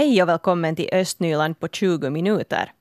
Hej 0.00 0.22
och 0.22 0.28
välkommen 0.28 0.76
till 0.76 0.88
Östnyland 0.92 1.60
på 1.60 1.68
20 1.68 2.10
minuter. 2.10 2.72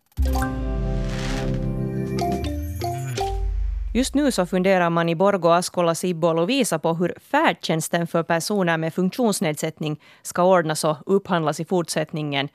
Just 3.93 4.15
nu 4.15 4.31
så 4.31 4.45
funderar 4.45 4.89
man 4.89 5.09
i 5.09 5.15
Borgå, 5.15 5.49
Askola, 5.49 5.95
Sibbo 5.95 6.27
och 6.27 6.35
Lovisa 6.35 6.79
på 6.79 6.93
hur 6.93 7.13
färdtjänsten 7.31 8.07
för 8.07 8.23
personer 8.23 8.77
med 8.77 8.93
funktionsnedsättning 8.93 9.99
ska 10.21 10.43
ordnas 10.43 10.83
och 10.83 10.97
upphandlas 11.05 11.59
i 11.59 11.65
fortsättningen. 11.65 12.49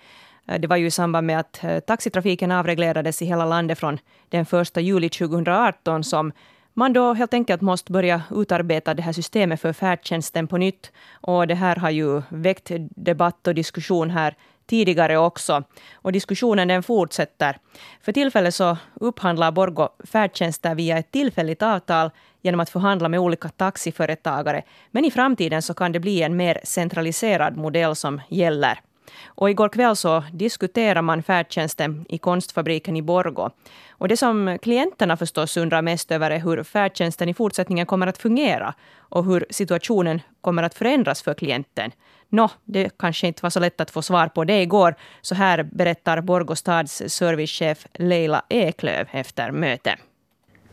Eh, 0.49 0.61
det 0.61 0.69
var 0.69 0.77
ju 0.77 0.87
i 0.87 0.91
samband 0.91 1.27
med 1.27 1.41
att 1.41 1.65
eh, 1.65 1.81
taxitrafiken 1.81 2.51
avreglerades 2.51 3.23
i 3.23 3.27
hela 3.27 3.45
landet 3.45 3.79
från 3.79 3.99
den 4.29 4.47
1 4.53 4.77
juli 4.77 5.09
2018 5.09 6.05
som 6.05 6.33
man 6.77 6.93
då 6.93 7.15
helt 7.15 7.35
enkelt 7.35 7.61
måste 7.61 7.93
börja 7.93 8.23
utarbeta 8.31 8.95
det 8.95 9.03
här 9.03 9.13
systemet 9.13 9.61
för 9.61 9.73
färdtjänsten 9.73 10.47
på 10.47 10.57
nytt. 10.57 10.93
Och 11.13 11.47
det 11.47 11.55
här 11.55 11.77
har 11.77 11.91
ju 11.91 12.23
väckt 12.29 12.71
debatt 12.97 13.47
och 13.47 13.55
diskussion 13.55 14.11
här 14.11 14.37
tidigare 14.67 15.19
också. 15.19 15.65
Och 15.95 16.13
diskussionen 16.13 16.69
den 16.69 16.83
fortsätter. 16.83 17.57
För 18.01 18.13
tillfället 18.13 18.55
så 18.55 18.77
upphandlar 19.01 19.53
Borgo 19.53 19.89
färdtjänster 20.05 20.75
via 20.75 20.99
ett 20.99 21.11
tillfälligt 21.11 21.63
avtal 21.63 22.11
genom 22.43 22.61
att 22.61 22.71
förhandla 22.71 23.09
med 23.09 23.21
olika 23.21 23.49
taxiföretagare. 23.49 24.63
Men 24.91 25.05
i 25.05 25.11
framtiden 25.11 25.63
så 25.63 25.75
kan 25.75 25.93
det 25.93 26.01
bli 26.01 26.23
en 26.23 26.37
mer 26.37 26.61
centraliserad 26.65 27.57
modell 27.57 27.97
som 27.97 28.21
gäller. 28.29 28.81
Och 29.27 29.51
igår 29.51 29.69
kväll 29.69 29.97
så 29.97 30.25
diskuterade 30.33 31.03
man 31.03 31.23
färdtjänsten 31.23 32.05
i 32.09 32.19
Konstfabriken 32.19 32.97
i 32.97 33.03
Borgo. 33.03 33.51
Och 33.91 34.09
det 34.09 34.17
som 34.17 34.59
klienterna 34.63 35.17
förstås 35.17 35.57
undrar 35.57 35.83
mest 35.83 36.13
över 36.13 36.31
är 36.31 36.39
hur 36.39 36.63
färdtjänsten 36.63 37.29
i 37.29 37.35
fortsättningen 37.35 37.87
kommer 37.87 38.07
att 38.07 38.19
fungera 38.19 38.75
och 38.99 39.25
hur 39.25 39.47
situationen 39.51 40.21
kommer 40.41 40.63
att 40.63 40.75
förändras 40.75 41.23
för 41.23 41.35
klienten. 41.35 41.93
Nå, 42.29 42.51
det 42.65 42.99
kanske 42.99 43.27
inte 43.27 43.43
var 43.43 43.51
så 43.51 43.61
lätt 43.61 43.81
att 43.81 43.91
få 43.91 44.03
svar 44.03 44.29
på 44.29 44.45
det 44.45 44.63
igår. 44.63 44.95
Så 45.21 45.35
här 45.35 45.63
berättar 45.63 46.21
Borgå 46.21 46.57
stads 46.57 47.03
servicechef 47.07 47.87
Leila 47.93 48.43
Eklöv 48.49 49.09
efter 49.11 49.51
mötet. 49.51 49.99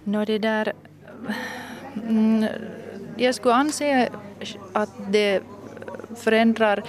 Nå, 0.04 0.26
det 0.26 0.40
där... 0.40 0.74
Mm, 1.96 2.46
jag 3.18 3.36
skulle 3.36 3.54
anse 3.54 4.10
att 4.74 4.90
det 5.12 5.42
förändrar 6.16 6.84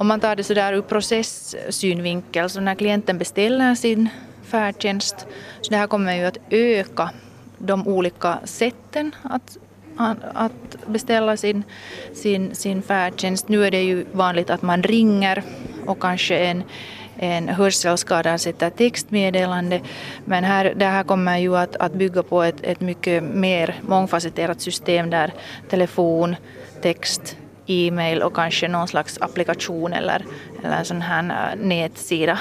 om 0.00 0.06
man 0.06 0.20
tar 0.20 0.36
det 0.36 0.44
så 0.44 0.54
där 0.54 0.72
ur 0.72 0.82
processsynvinkel, 0.82 2.50
så 2.50 2.60
när 2.60 2.74
klienten 2.74 3.18
beställer 3.18 3.74
sin 3.74 4.08
färdtjänst, 4.42 5.26
så 5.60 5.70
det 5.70 5.76
här 5.76 5.86
kommer 5.86 6.16
ju 6.16 6.24
att 6.24 6.38
öka 6.50 7.10
de 7.58 7.88
olika 7.88 8.38
sätten 8.44 9.14
att, 9.22 9.58
att 10.34 10.86
beställa 10.86 11.36
sin, 11.36 11.62
sin, 12.14 12.54
sin 12.54 12.82
färdtjänst. 12.82 13.48
Nu 13.48 13.66
är 13.66 13.70
det 13.70 13.82
ju 13.82 14.04
vanligt 14.12 14.50
att 14.50 14.62
man 14.62 14.82
ringer 14.82 15.42
och 15.86 16.00
kanske 16.00 16.38
en, 16.38 16.62
en 17.18 17.48
hörselskadad 17.48 18.40
sätter 18.40 18.70
textmeddelande. 18.70 19.80
Men 20.24 20.44
här, 20.44 20.74
det 20.76 20.86
här 20.86 21.04
kommer 21.04 21.38
ju 21.38 21.56
att, 21.56 21.76
att 21.76 21.92
bygga 21.92 22.22
på 22.22 22.42
ett, 22.42 22.60
ett 22.62 22.80
mycket 22.80 23.22
mer 23.22 23.74
mångfacetterat 23.82 24.60
system 24.60 25.10
där 25.10 25.32
telefon, 25.68 26.36
text, 26.82 27.36
e-mail 27.66 28.22
och 28.22 28.34
kanske 28.34 28.68
någon 28.68 28.88
slags 28.88 29.18
applikation 29.20 29.92
eller, 29.92 30.24
eller 30.64 30.76
en 30.76 30.84
sån 30.84 31.02
här 31.02 31.52
äh, 31.52 31.66
nätsida 31.66 32.38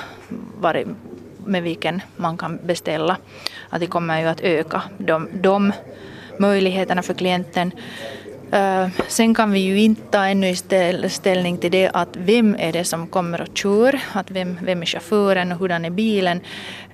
var, 0.60 0.84
med 1.46 1.64
vilken 1.64 2.02
man 2.16 2.38
kan 2.38 2.60
beställa. 2.64 3.18
Att 3.70 3.80
det 3.80 3.88
kommer 3.88 4.22
ju 4.22 4.28
att 4.28 4.42
öka 4.42 4.82
de, 4.98 5.30
de 5.34 5.74
möjligheterna 6.38 7.02
för 7.02 7.14
klienten. 7.14 7.72
Äh, 8.52 8.88
sen 9.08 9.36
kan 9.36 9.52
vi 9.52 9.60
ju 9.60 9.80
inte 9.80 10.02
ta 10.02 10.26
ännu 10.26 10.56
ställning 11.10 11.58
till 11.58 11.72
det 11.72 11.90
att 11.94 12.18
vem 12.18 12.56
är 12.60 12.74
det 12.74 12.84
som 12.84 13.08
kommer 13.08 13.42
och 13.42 13.58
kör, 13.58 14.00
att 14.14 14.32
vem, 14.32 14.60
vem 14.62 14.82
är 14.82 14.86
chauffören 14.86 15.52
och 15.52 15.58
hurdan 15.58 15.86
är 15.86 15.90
bilen. 15.90 16.42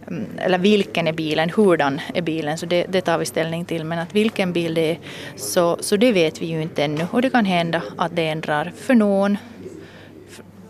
Mm, 0.08 0.26
eller 0.38 0.58
vilken 0.58 1.08
är 1.08 1.14
bilen, 1.14 1.50
hurdan 1.50 2.02
är 2.14 2.22
bilen, 2.22 2.58
så 2.58 2.66
det, 2.66 2.86
det, 2.90 3.02
tar 3.02 3.18
vi 3.18 3.26
ställning 3.26 3.66
till. 3.66 3.84
Men 3.84 4.00
att 4.00 4.16
vilken 4.16 4.54
bil 4.54 4.74
det 4.74 4.92
är, 4.92 5.00
så, 5.36 5.78
så 5.80 5.98
det 5.98 6.12
vet 6.12 6.42
vi 6.42 6.46
ju 6.46 6.62
inte 6.62 6.84
ännu. 6.84 7.08
Och 7.12 7.22
det 7.22 7.30
kan 7.30 7.46
hända 7.46 7.82
att 7.98 8.16
det 8.16 8.28
ändrar 8.28 8.74
för 8.78 8.94
någon 8.94 9.38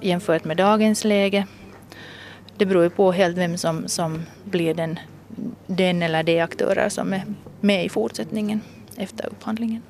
jämfört 0.02 0.44
med 0.44 0.58
dagens 0.58 1.04
läge. 1.04 1.48
Det 2.58 2.66
beror 2.66 2.84
ju 2.84 2.90
på 2.90 3.12
helt 3.12 3.38
vem 3.38 3.58
som, 3.58 3.88
som 3.88 4.24
blir 4.44 4.74
den, 4.74 5.00
den 5.68 6.04
eller 6.04 6.24
de 6.24 6.40
aktörer 6.40 6.90
som 6.90 7.14
är 7.14 7.24
med 7.62 7.86
i 7.86 7.90
fortsättningen 7.90 8.62
efter 8.98 9.26
upphandlingen. 9.26 9.82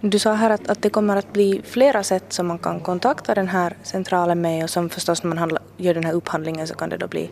Du 0.00 0.18
sa 0.18 0.32
här 0.34 0.50
att, 0.50 0.68
att 0.68 0.82
det 0.82 0.90
kommer 0.90 1.16
att 1.16 1.32
bli 1.32 1.60
flera 1.64 2.02
sätt 2.02 2.32
som 2.32 2.46
man 2.46 2.58
kan 2.58 2.80
kontakta 2.80 3.34
den 3.34 3.48
här 3.48 3.76
centralen 3.82 4.40
med 4.40 4.64
och 4.64 4.70
som 4.70 4.88
förstås 4.88 5.22
när 5.22 5.28
man 5.28 5.38
handla, 5.38 5.60
gör 5.82 5.94
den 5.94 6.04
här 6.04 6.12
upphandlingen 6.12 6.66
så 6.66 6.74
kan 6.74 6.88
det 6.88 6.96
då 6.96 7.06
bli 7.06 7.30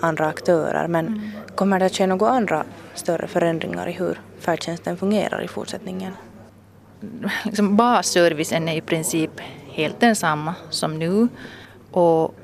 andra 0.00 0.26
aktörer. 0.26 0.88
Men 0.88 1.06
mm. 1.06 1.30
kommer 1.54 1.78
det 1.78 1.86
att 1.86 1.96
ske 1.96 2.06
några 2.06 2.28
andra 2.28 2.64
större 2.94 3.26
förändringar 3.26 3.88
i 3.88 3.92
hur 3.92 4.20
färdtjänsten 4.40 4.96
fungerar 4.96 5.42
i 5.44 5.48
fortsättningen? 5.48 6.12
Liksom 7.44 7.76
basservicen 7.76 8.68
är 8.68 8.76
i 8.76 8.80
princip 8.80 9.40
helt 9.68 10.00
densamma 10.00 10.54
som 10.70 10.98
nu 10.98 11.28
och 11.90 12.34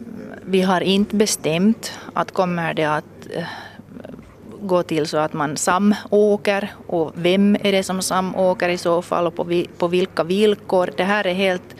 vi 0.42 0.62
har 0.62 0.80
inte 0.80 1.16
bestämt 1.16 1.98
att 2.12 2.32
kommer 2.32 2.74
det 2.74 2.84
att 2.84 3.04
eh, 3.30 3.44
gå 4.60 4.82
till 4.82 5.06
så 5.06 5.16
att 5.16 5.32
man 5.32 5.56
samåker 5.56 6.74
och 6.86 7.12
vem 7.14 7.56
är 7.60 7.72
det 7.72 7.82
som 7.82 8.02
samåker 8.02 8.68
i 8.68 8.78
så 8.78 9.02
fall 9.02 9.26
och 9.26 9.34
på, 9.34 9.44
vi, 9.44 9.68
på 9.78 9.88
vilka 9.88 10.24
villkor. 10.24 10.90
Det 10.96 11.04
här 11.04 11.26
är 11.26 11.34
helt 11.34 11.76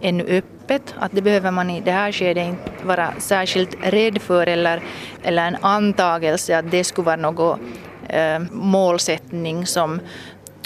ännu 0.00 0.24
öppet, 0.24 0.94
att 0.98 1.12
det 1.12 1.22
behöver 1.22 1.50
man 1.50 1.70
i 1.70 1.80
det 1.80 1.92
här 1.92 2.12
skedet 2.12 2.46
inte 2.46 2.70
vara 2.82 3.12
särskilt 3.18 3.76
rädd 3.82 4.22
för 4.22 4.46
eller, 4.46 4.82
eller 5.22 5.46
en 5.46 5.56
antagelse 5.60 6.58
att 6.58 6.70
det 6.70 6.84
skulle 6.84 7.06
vara 7.06 7.16
någon 7.16 7.58
eh, 8.08 8.38
målsättning 8.50 9.66
som, 9.66 10.00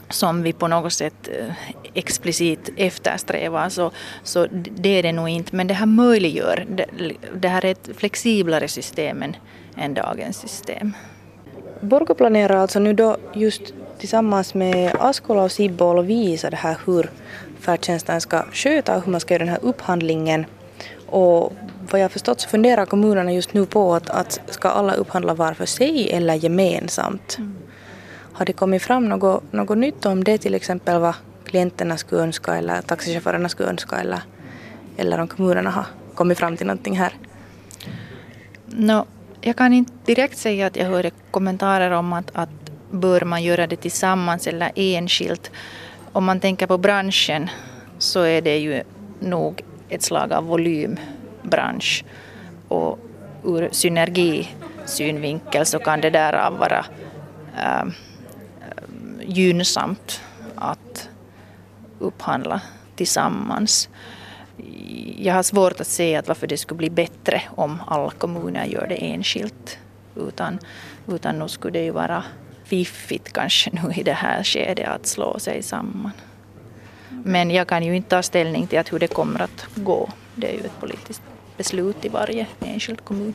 som 0.08 0.42
vi 0.42 0.52
på 0.52 0.68
något 0.68 0.92
sätt 0.92 1.28
eh, 1.38 1.54
explicit 1.94 2.70
eftersträvar. 2.76 3.68
Så, 3.68 3.90
så 4.22 4.46
det 4.50 4.88
är 4.88 5.02
det 5.02 5.12
nog 5.12 5.28
inte. 5.28 5.56
Men 5.56 5.66
det 5.66 5.74
här 5.74 5.86
möjliggör, 5.86 6.66
det, 6.68 6.86
det 7.34 7.48
här 7.48 7.64
är 7.64 7.70
ett 7.70 7.88
flexiblare 7.96 8.68
system 8.68 9.22
än, 9.22 9.36
än 9.76 9.94
dagens 9.94 10.36
system. 10.36 10.92
Borgå 11.80 12.14
planerar 12.14 12.56
alltså 12.56 12.78
nu 12.78 12.92
då 12.92 13.16
just 13.34 13.62
tillsammans 13.98 14.54
med 14.54 14.96
Askola 14.98 15.42
och 15.42 15.52
Sibbol 15.52 16.04
visa 16.04 16.50
det 16.50 16.56
här 16.56 16.76
hur 16.86 17.10
färdtjänsten 17.62 18.20
ska 18.20 18.44
sköta 18.52 18.96
och 18.96 19.04
hur 19.04 19.12
man 19.12 19.20
ska 19.20 19.34
göra 19.34 19.44
den 19.44 19.52
här 19.52 19.60
upphandlingen. 19.62 20.46
Och 21.06 21.52
vad 21.90 22.00
jag 22.00 22.12
förstått 22.12 22.40
så 22.40 22.48
funderar 22.48 22.86
kommunerna 22.86 23.32
just 23.32 23.54
nu 23.54 23.66
på 23.66 23.94
att, 23.94 24.10
att 24.10 24.40
ska 24.46 24.68
alla 24.68 24.94
upphandla 24.94 25.34
var 25.34 25.54
för 25.54 25.66
sig 25.66 26.10
eller 26.12 26.34
gemensamt. 26.34 27.36
Mm. 27.38 27.56
Har 28.32 28.46
det 28.46 28.52
kommit 28.52 28.82
fram 28.82 29.08
något, 29.08 29.52
något 29.52 29.78
nytt 29.78 30.06
om 30.06 30.24
det 30.24 30.38
till 30.38 30.54
exempel 30.54 31.00
vad 31.00 31.14
klienterna 31.44 31.96
skulle 31.96 32.22
önska 32.22 32.56
eller 32.56 32.82
taxichaufförerna 32.82 33.48
skulle 33.48 33.68
önska 33.68 33.96
eller, 33.96 34.20
eller 34.96 35.20
om 35.20 35.28
kommunerna 35.28 35.70
har 35.70 35.86
kommit 36.14 36.38
fram 36.38 36.56
till 36.56 36.66
någonting 36.66 36.98
här? 36.98 37.12
No, 38.66 39.06
jag 39.40 39.56
kan 39.56 39.72
inte 39.72 39.92
direkt 40.04 40.38
säga 40.38 40.66
att 40.66 40.76
jag 40.76 40.86
hörde 40.86 41.10
kommentarer 41.30 41.90
om 41.90 42.12
att, 42.12 42.30
att 42.32 42.48
bör 42.90 43.20
man 43.20 43.42
göra 43.42 43.66
det 43.66 43.76
tillsammans 43.76 44.46
eller 44.46 44.72
enskilt. 44.74 45.50
Om 46.12 46.24
man 46.24 46.40
tänker 46.40 46.66
på 46.66 46.78
branschen 46.78 47.50
så 47.98 48.20
är 48.20 48.42
det 48.42 48.58
ju 48.58 48.82
nog 49.20 49.62
ett 49.88 50.02
slag 50.02 50.32
av 50.32 50.44
volymbransch 50.44 52.04
och 52.68 52.98
ur 53.44 53.68
synergisynvinkel 53.72 55.66
så 55.66 55.78
kan 55.78 56.00
det 56.00 56.10
därav 56.10 56.58
vara 56.58 56.84
äh, 57.56 57.84
gynnsamt 59.20 60.20
att 60.56 61.08
upphandla 61.98 62.60
tillsammans 62.96 63.88
jag 65.16 65.34
har 65.34 65.42
svårt 65.42 65.80
att 65.80 65.86
se 65.86 66.16
att 66.16 66.28
varför 66.28 66.46
det 66.46 66.56
skulle 66.56 66.78
bli 66.78 66.90
bättre 66.90 67.42
om 67.56 67.82
alla 67.86 68.10
kommuner 68.10 68.64
gör 68.64 68.86
det 68.86 68.94
enskilt. 68.94 69.78
Utan, 70.16 70.58
utan 71.08 71.38
nu 71.38 71.48
skulle 71.48 71.78
det 71.78 71.84
ju 71.84 71.90
vara 71.90 72.24
fiffigt 72.72 73.32
kanske 73.32 73.70
nu 73.70 73.92
i 73.94 74.02
det 74.02 74.12
här 74.12 74.44
skedet 74.44 74.88
att 74.88 75.06
slå 75.06 75.38
sig 75.38 75.62
samman. 75.62 76.10
Men 77.24 77.50
jag 77.50 77.68
kan 77.68 77.82
ju 77.82 77.96
inte 77.96 78.08
ta 78.08 78.22
ställning 78.22 78.66
till 78.66 78.78
att 78.78 78.92
hur 78.92 78.98
det 78.98 79.14
kommer 79.14 79.42
att 79.42 79.66
gå. 79.74 80.08
Det 80.34 80.48
är 80.48 80.52
ju 80.52 80.60
ett 80.60 80.80
politiskt 80.80 81.22
beslut 81.56 82.04
i 82.04 82.08
varje 82.08 82.46
enskild 82.60 83.04
kommun. 83.04 83.34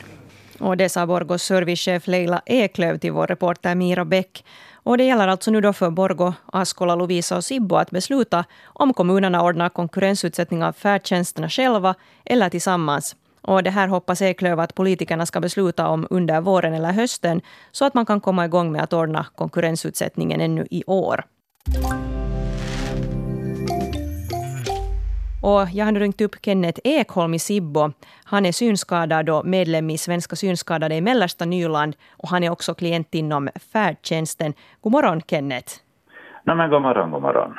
Och 0.60 0.78
det 0.78 0.90
sa 0.90 1.06
Borgos 1.06 1.44
servicechef 1.44 2.08
Leila 2.08 2.42
Eklöv 2.46 2.98
till 2.98 3.12
vår 3.12 3.28
reporter 3.28 3.76
Mira 3.76 4.06
Bäck. 4.06 4.46
Och 4.74 4.98
det 4.98 5.04
gäller 5.04 5.28
alltså 5.28 5.52
nu 5.52 5.62
då 5.62 5.74
för 5.74 5.90
Borgo, 5.90 6.34
Askola, 6.54 6.96
Lovisa 6.96 7.38
och 7.38 7.44
Sibbo 7.44 7.76
att 7.76 7.92
besluta 7.92 8.46
om 8.66 8.94
kommunerna 8.94 9.44
ordnar 9.44 9.70
konkurrensutsättning 9.70 10.64
av 10.64 10.74
färdtjänsterna 10.74 11.50
själva 11.50 11.96
eller 12.26 12.50
tillsammans. 12.50 13.16
Och 13.48 13.64
det 13.64 13.70
här 13.70 13.88
hoppas 13.88 14.22
Eklöf 14.22 14.60
att 14.60 14.76
politikerna 14.76 15.26
ska 15.26 15.40
besluta 15.40 15.88
om 15.88 16.08
under 16.10 16.42
våren 16.42 16.74
eller 16.74 16.92
hösten 16.92 17.42
så 17.72 17.86
att 17.86 17.94
man 17.94 18.06
kan 18.06 18.22
komma 18.22 18.46
igång 18.46 18.72
med 18.72 18.84
att 18.84 18.94
ordna 18.94 19.26
konkurrensutsättningen 19.36 20.42
ännu 20.42 20.68
i 20.72 20.84
år. 20.88 21.24
Och 25.44 25.68
jag 25.74 25.86
har 25.86 25.92
nu 25.92 26.00
ringt 26.00 26.22
upp 26.22 26.36
Kenneth 26.42 26.80
Ekholm 26.84 27.34
i 27.34 27.40
Sibbo. 27.40 27.92
Han 28.24 28.46
är 28.46 28.52
synskadad 28.52 29.30
och 29.30 29.46
medlem 29.46 29.90
i 29.90 29.98
Svenska 29.98 30.36
synskadade 30.36 30.96
i 30.96 31.02
mellersta 31.02 31.46
Nyland. 31.46 31.96
Och 32.18 32.30
han 32.30 32.44
är 32.44 32.50
också 32.50 32.74
klient 32.74 33.16
inom 33.16 33.50
färdtjänsten. 33.74 34.54
God 34.82 34.92
morgon 34.92 35.22
Kenneth. 35.22 35.74
Nej, 36.44 36.56
men 36.56 36.70
god 36.70 36.82
morgon, 36.82 37.12
god 37.12 37.22
morgon. 37.22 37.54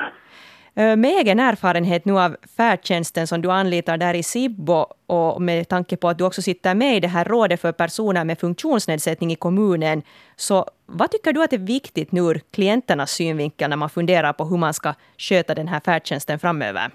Eh, 0.79 0.95
med 0.95 1.11
egen 1.11 1.39
erfarenhet 1.39 2.05
nu 2.05 2.13
av 2.19 2.35
färdtjänsten 2.57 3.27
som 3.27 3.41
du 3.41 3.51
anlitar 3.51 3.97
där 3.97 4.13
i 4.13 4.23
Sibbo 4.23 4.85
och 5.07 5.41
med 5.41 5.67
tanke 5.67 5.97
på 5.97 6.07
att 6.09 6.17
du 6.17 6.23
också 6.23 6.41
sitter 6.41 6.75
med 6.75 6.97
i 6.97 6.99
det 6.99 7.07
här 7.07 7.25
rådet 7.25 7.61
för 7.61 7.71
personer 7.71 8.25
med 8.25 8.39
funktionsnedsättning 8.39 9.31
i 9.31 9.35
kommunen. 9.35 10.01
Så 10.35 10.65
vad 10.85 11.11
tycker 11.11 11.33
du 11.33 11.43
att 11.43 11.53
är 11.53 11.57
viktigt 11.57 12.11
nu 12.11 12.21
ur 12.21 12.41
klienternas 12.53 13.11
synvinkel 13.11 13.69
när 13.69 13.77
man 13.77 13.89
funderar 13.89 14.33
på 14.33 14.43
hur 14.43 14.57
man 14.57 14.73
ska 14.73 14.93
sköta 15.17 15.55
den 15.55 15.67
här 15.67 15.79
färdtjänsten 15.79 16.39
framöver? 16.39 16.89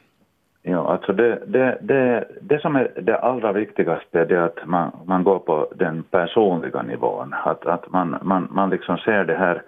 Ja, 0.63 0.93
alltså 0.93 1.13
det, 1.13 1.43
det, 1.47 1.79
det, 1.81 2.29
det 2.41 2.61
som 2.61 2.77
är 2.77 2.93
det 3.03 3.19
allra 3.19 3.53
viktigaste 3.53 4.21
är 4.21 4.37
att 4.37 4.67
man, 4.67 4.91
man 5.05 5.25
går 5.25 5.39
på 5.39 5.73
den 5.77 6.03
personliga 6.03 6.83
nivån. 6.83 7.35
Att, 7.45 7.67
att 7.67 7.93
man, 7.93 8.17
man, 8.23 8.49
man 8.51 8.71
liksom 8.71 8.99
ser 8.99 9.25
det 9.25 9.37
här 9.37 9.63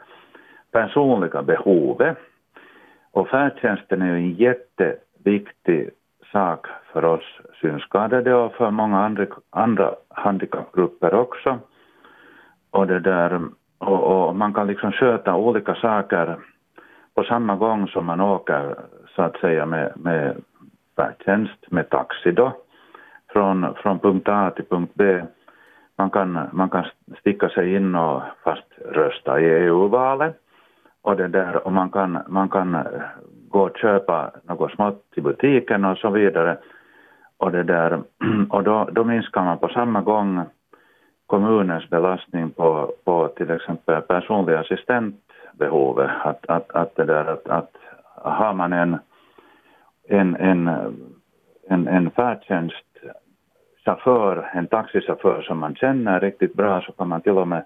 personliga 0.73 1.43
behovet. 1.43 2.19
Och 3.17 3.29
färdtjänsten 3.29 4.03
är 4.03 4.07
ju 4.07 4.17
en 4.17 4.35
jätteviktig 4.35 5.91
sak 6.33 6.67
för 6.93 7.05
oss 7.05 7.41
synskadade 7.61 8.35
och 8.35 8.53
för 8.53 8.71
många 8.71 8.99
andra, 9.05 9.27
andra 9.51 9.95
handikappgrupper 10.09 11.15
också. 11.15 11.59
Och, 12.71 12.87
det 12.87 13.01
där, 13.01 13.41
och, 13.79 14.29
och 14.29 14.37
man 14.37 14.55
kan 14.55 14.67
liksom 14.67 14.93
sköta 14.93 15.35
olika 15.35 15.75
saker 15.75 16.37
på 17.15 17.23
samma 17.23 17.57
gång 17.57 17.89
som 17.89 18.07
man 18.07 18.21
åker 18.21 18.77
så 19.15 19.23
att 19.23 19.37
säga 19.37 19.67
med, 19.67 19.93
med 19.97 20.37
färdtjänst 20.97 21.71
med 21.71 21.91
taxi 21.91 22.33
då 22.33 22.53
från, 23.33 23.75
från 23.75 23.99
punkt 23.99 24.29
A 24.29 24.51
till 24.51 24.65
punkt 24.65 24.93
B. 24.95 25.23
Man 25.97 26.11
kan, 26.11 26.49
man 26.53 26.69
kan 26.69 26.85
sticka 27.21 27.49
sig 27.49 27.75
in 27.75 27.95
och 27.95 28.23
fast 28.45 28.73
rösta 28.79 29.41
i 29.41 29.45
EU-valet 29.45 30.46
och, 31.07 31.17
det 31.17 31.29
där, 31.29 31.67
och 31.67 31.73
man, 31.73 31.91
kan, 31.91 32.19
man 32.29 32.49
kan 32.49 32.75
eh, 32.75 32.83
gå 33.49 33.61
och 33.61 33.79
köpa 33.79 34.31
något 34.43 34.73
smått 34.73 35.05
i 35.17 35.21
butiken 35.21 35.85
och 35.85 35.99
så 35.99 36.11
vidare. 36.11 36.57
Och, 37.37 37.53
det 37.53 37.63
där, 37.63 38.03
och 38.51 38.63
då, 38.63 38.89
då 38.93 39.05
minskar 39.05 39.45
man 39.45 39.59
på 39.59 39.69
samma 39.69 40.01
gång 40.01 40.43
kommunens 41.27 41.91
belastning 41.91 42.51
på, 42.51 42.93
på 43.05 43.29
till 43.29 43.51
exempel 43.51 44.03
personlig 44.03 44.55
assistentbehovet. 44.55 46.11
Att, 46.25 46.47
att, 46.47 46.71
att, 46.71 46.97
det 46.97 47.05
där, 47.05 47.25
att, 47.25 47.49
att 47.49 47.71
har 48.15 48.55
man 48.55 48.73
en 48.73 48.99
en, 50.09 50.37
en, 50.37 50.69
en, 51.69 51.89
en 51.89 52.11
färdtjänstchaufför, 52.11 54.51
en 54.53 54.67
taxichaufför 54.67 55.43
som 55.43 55.59
man 55.59 55.75
känner 55.75 56.21
riktigt 56.21 56.55
bra 56.55 56.81
så 56.81 56.93
kan 56.93 57.09
man 57.09 57.21
till 57.21 57.39
och 57.39 57.49
med, 57.49 57.65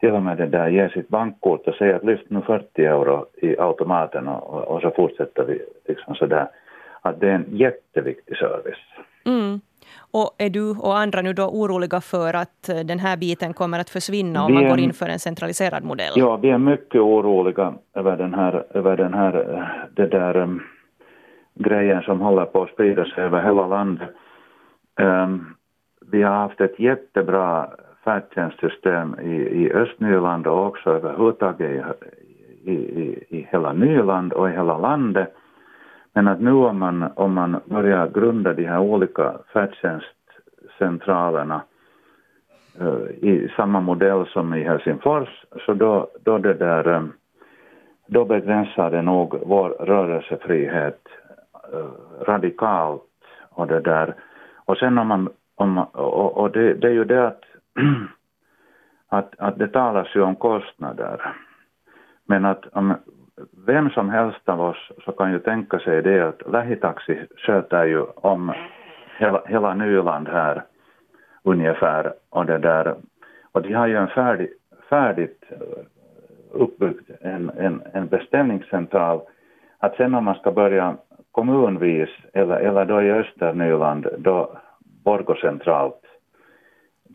till 0.00 0.10
och 0.10 0.22
med 0.22 0.36
det 0.36 0.46
där 0.46 0.68
ge 0.68 0.88
sitt 0.88 1.08
bankkort 1.08 1.68
och 1.68 1.74
säga 1.74 1.96
att 1.96 2.04
lyft 2.04 2.30
nu 2.30 2.42
40 2.42 2.84
euro 2.84 3.26
i 3.36 3.58
automaten 3.58 4.28
och, 4.28 4.64
och 4.68 4.80
så 4.80 4.90
fortsätter 4.90 5.44
vi 5.44 5.62
liksom 5.88 6.14
sådär. 6.14 6.48
Att 7.02 7.20
det 7.20 7.28
är 7.28 7.34
en 7.34 7.56
jätteviktig 7.56 8.36
service. 8.36 8.78
Mm. 9.26 9.60
Och 10.10 10.34
är 10.38 10.50
du 10.50 10.70
och 10.70 10.98
andra 10.98 11.22
nu 11.22 11.32
då 11.32 11.44
oroliga 11.44 12.00
för 12.00 12.34
att 12.34 12.70
den 12.84 12.98
här 12.98 13.16
biten 13.16 13.54
kommer 13.54 13.78
att 13.78 13.90
försvinna 13.90 14.44
om 14.44 14.46
vi 14.46 14.54
man 14.54 14.68
går 14.68 14.78
in 14.78 14.92
för 14.92 15.08
en 15.08 15.18
centraliserad 15.18 15.84
modell? 15.84 16.12
Ja, 16.16 16.36
vi 16.36 16.50
är 16.50 16.58
mycket 16.58 17.00
oroliga 17.00 17.74
över 17.94 18.16
den 18.16 18.34
här, 18.34 18.64
över 18.70 18.96
den 18.96 19.14
här 19.14 19.32
det 19.96 20.06
där 20.06 20.58
grejen 21.54 22.02
som 22.02 22.20
håller 22.20 22.44
på 22.44 22.62
att 22.62 22.70
sprida 22.70 23.04
sig 23.04 23.24
över 23.24 23.42
hela 23.42 23.66
landet. 23.66 24.08
Um, 25.00 25.56
vi 26.10 26.22
har 26.22 26.34
haft 26.34 26.60
ett 26.60 26.78
jättebra 26.78 27.70
färdtjänstsystem 28.06 29.16
i, 29.20 29.34
i 29.62 29.72
Östnyland 29.72 30.46
och 30.46 30.66
också 30.66 30.90
överhuvudtaget 30.90 31.60
i, 31.60 31.82
i, 32.72 33.24
i 33.28 33.48
hela 33.50 33.72
Nyland 33.72 34.32
och 34.32 34.48
i 34.48 34.52
hela 34.52 34.78
landet. 34.78 35.34
Men 36.12 36.28
att 36.28 36.40
nu 36.40 36.52
om 36.52 36.78
man, 36.78 37.04
om 37.14 37.34
man 37.34 37.60
börjar 37.64 38.08
grunda 38.08 38.52
de 38.52 38.64
här 38.64 38.78
olika 38.78 39.32
färdtjänstcentralerna 39.52 41.62
uh, 42.80 43.10
i 43.10 43.52
samma 43.56 43.80
modell 43.80 44.26
som 44.26 44.54
i 44.54 44.62
Helsingfors, 44.62 45.44
så 45.66 45.74
då, 45.74 46.08
då, 46.24 46.38
det 46.38 46.54
där, 46.54 46.88
um, 46.88 47.12
då 48.06 48.24
begränsar 48.24 48.90
det 48.90 49.02
nog 49.02 49.40
vår 49.46 49.68
rörelsefrihet 49.68 51.00
eh, 51.72 51.90
radikalt 52.26 53.02
och 53.50 53.66
det 53.66 53.80
där. 53.80 54.14
Och 54.64 54.76
sen 54.76 54.98
om 54.98 55.06
man, 55.06 55.28
om, 55.54 55.78
och, 55.78 56.36
och 56.36 56.50
det, 56.50 56.74
det, 56.74 56.86
är 56.86 56.92
ju 56.92 57.04
det 57.04 57.26
att, 57.26 57.42
att, 59.08 59.34
att 59.38 59.58
det 59.58 59.68
talas 59.68 60.16
ju 60.16 60.22
om 60.22 60.36
kostnader. 60.36 61.34
Men 62.24 62.44
att 62.44 62.66
om 62.66 62.94
vem 63.66 63.90
som 63.90 64.10
helst 64.10 64.48
av 64.48 64.60
oss 64.60 64.92
så 65.04 65.12
kan 65.12 65.32
ju 65.32 65.38
tänka 65.38 65.78
sig 65.78 66.02
det 66.02 66.28
att 66.28 66.52
lähitaxi 66.52 67.26
sköter 67.36 67.84
ju 67.84 68.02
om 68.02 68.52
hela, 69.18 69.42
hela 69.46 69.74
Nyland 69.74 70.28
här 70.28 70.62
ungefär 71.42 72.12
och 72.30 72.46
det 72.46 72.58
där. 72.58 72.94
Och 73.52 73.62
de 73.62 73.72
har 73.72 73.86
ju 73.86 73.96
en 73.96 74.08
färdig, 74.08 74.48
färdigt 74.88 75.44
eh, 75.50 75.58
uppbyggd 76.50 77.10
en, 77.20 77.50
en, 77.50 77.82
en 77.92 78.06
beställningscentral. 78.06 79.20
Att 79.78 79.96
sen 79.96 80.14
om 80.14 80.24
man 80.24 80.34
ska 80.34 80.52
börja 80.52 80.96
kommunvis 81.32 82.08
eller, 82.32 82.56
eller 82.56 82.84
då 82.84 83.02
i 83.02 83.12
Östernyland 83.12 84.06
då 84.18 84.58
Borgå 85.04 85.34
centralt 85.34 86.05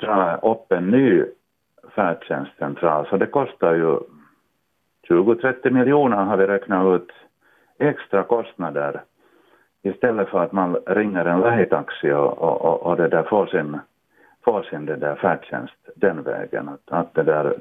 dra 0.02 0.38
upp 0.38 0.72
en 0.72 0.88
ny 0.88 1.24
färdtjänstcentral 1.96 3.08
så 3.10 3.18
det 3.18 3.26
kostar 3.26 3.74
ju 3.74 3.98
20-30 5.10 5.70
miljoner 5.70 6.18
har 6.18 6.38
vi 6.38 6.48
räknat 6.48 6.96
ut 6.96 7.12
extra 7.80 8.24
kostnader 8.24 9.02
istället 9.84 10.30
för 10.30 10.44
att 10.44 10.52
man 10.52 10.76
ringer 10.76 11.26
en 11.26 11.40
lähitaxi 11.40 12.12
och, 12.12 12.38
och, 12.42 12.84
och 12.84 12.98
det 12.98 13.08
där 13.08 13.24
får 13.24 13.46
sin, 13.46 13.80
får 14.46 14.64
sin 14.64 14.86
det 14.86 14.96
där 14.96 15.16
färdtjänst 15.16 15.90
den 15.96 16.24
vägen. 16.24 16.70
Att, 16.70 16.82
att 16.86 17.14
det 17.14 17.24
där, 17.24 17.54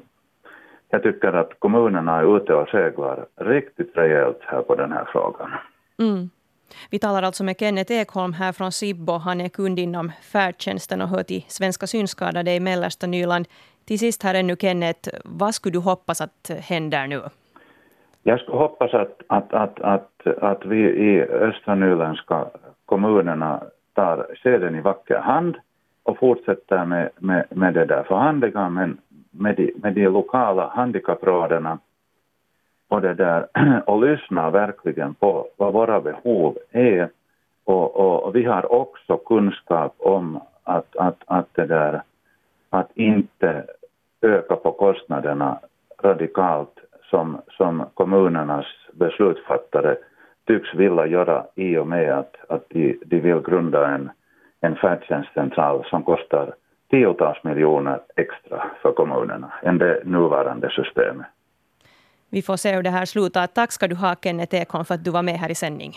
jag 0.89 1.03
tycker 1.03 1.33
att 1.33 1.61
kommunerna 1.61 2.17
är 2.17 2.37
ute 2.37 2.55
och 2.55 2.69
seglar 2.69 3.27
riktigt 3.37 3.97
rejält 3.97 4.41
här 4.41 4.63
på 4.63 4.75
den 4.75 4.93
här 4.93 5.05
frågan. 5.13 5.51
Mm. 5.99 6.31
Vi 6.91 6.99
talar 6.99 7.23
alltså 7.23 7.45
med 7.45 7.57
Kenneth 7.59 7.93
Ekholm 7.93 8.33
här 8.33 8.53
från 8.53 8.73
Sibbo. 8.73 9.13
Han 9.13 9.41
är 9.41 9.49
kund 9.49 9.79
inom 9.79 10.13
färdtjänsten 10.23 11.01
och 11.01 11.09
hör 11.09 11.23
till 11.23 11.45
Svenska 11.49 11.87
synskadade 11.87 12.55
i 12.55 12.61
mellersta 12.61 13.07
Nyland. 13.07 13.49
Till 13.85 13.99
sist 13.99 14.23
här 14.23 14.35
ännu 14.35 14.57
Kenneth, 14.57 15.11
vad 15.25 15.55
skulle 15.55 15.73
du 15.73 15.79
hoppas 15.79 16.21
att 16.21 16.51
händer 16.61 17.07
nu? 17.07 17.23
Jag 18.23 18.41
skulle 18.41 18.59
hoppas 18.59 18.95
att, 18.95 19.23
att, 19.27 19.53
att, 19.53 19.81
att, 19.81 20.27
att 20.27 20.65
vi 20.65 20.81
i 20.81 21.23
östra 21.23 21.75
nyländska 21.75 22.47
kommunerna 22.87 23.63
tar 23.95 24.27
skeden 24.43 24.75
i 24.75 24.81
vacker 24.81 25.19
hand 25.19 25.57
och 26.03 26.19
fortsätter 26.19 26.85
med, 26.85 27.11
med, 27.19 27.45
med 27.51 27.75
det 27.75 27.85
där 27.85 28.03
förhandlingar 28.03 28.71
med, 28.71 28.97
med, 29.31 29.57
de, 29.57 29.73
med 29.77 29.95
de 29.95 30.09
lokala 30.09 30.69
handikapprådena 30.69 31.79
och, 32.91 33.01
det 33.01 33.15
där, 33.15 33.47
och 33.87 34.01
lyssna 34.01 34.51
verkligen 34.51 35.15
på 35.15 35.47
vad 35.57 35.73
våra 35.73 36.01
behov 36.01 36.59
är. 36.71 37.09
Och, 37.65 37.97
och, 37.97 38.25
och 38.25 38.37
vi 38.37 38.45
har 38.45 38.73
också 38.73 39.17
kunskap 39.17 39.95
om 39.99 40.41
att, 40.65 40.97
att, 40.97 41.23
att, 41.27 41.49
det 41.53 41.67
där, 41.67 42.03
att 42.71 42.91
inte 42.95 43.65
öka 44.23 44.57
på 44.57 44.73
kostnaderna 44.73 45.59
radikalt 46.03 46.79
som, 47.11 47.41
som 47.51 47.85
kommunernas 47.95 48.67
beslutsfattare 48.93 49.97
tycks 50.47 50.75
vilja 50.75 51.07
göra 51.07 51.45
i 51.55 51.77
och 51.77 51.87
med 51.87 52.19
att, 52.19 52.37
att 52.49 52.65
de, 52.69 52.99
de 53.05 53.21
vill 53.21 53.41
grunda 53.41 53.89
en, 53.89 54.11
en 54.61 54.77
färdtjänstcentral 54.77 55.85
som 55.85 56.03
kostar 56.03 56.55
tiotals 56.91 57.45
miljoner 57.45 58.01
extra 58.17 58.71
för 58.83 58.93
kommunerna 58.93 59.53
än 59.63 59.79
det 59.79 60.03
nuvarande 60.05 60.71
systemet. 60.71 61.27
Vi 62.31 62.43
får 62.43 62.57
se 62.57 62.75
hur 62.75 62.83
det 62.83 62.91
här 62.91 63.05
slutar. 63.05 63.47
Tack 63.47 63.73
ska 63.73 63.89
du 63.89 63.95
ha, 63.95 64.17
Kenneth 64.23 64.55
Ekholm, 64.55 64.85
för 64.85 64.95
att 64.95 65.05
du 65.05 65.11
var 65.11 65.23
med 65.23 65.39
här 65.39 65.51
i 65.51 65.55
sändning. 65.55 65.97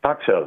Tack 0.00 0.22
själv. 0.22 0.46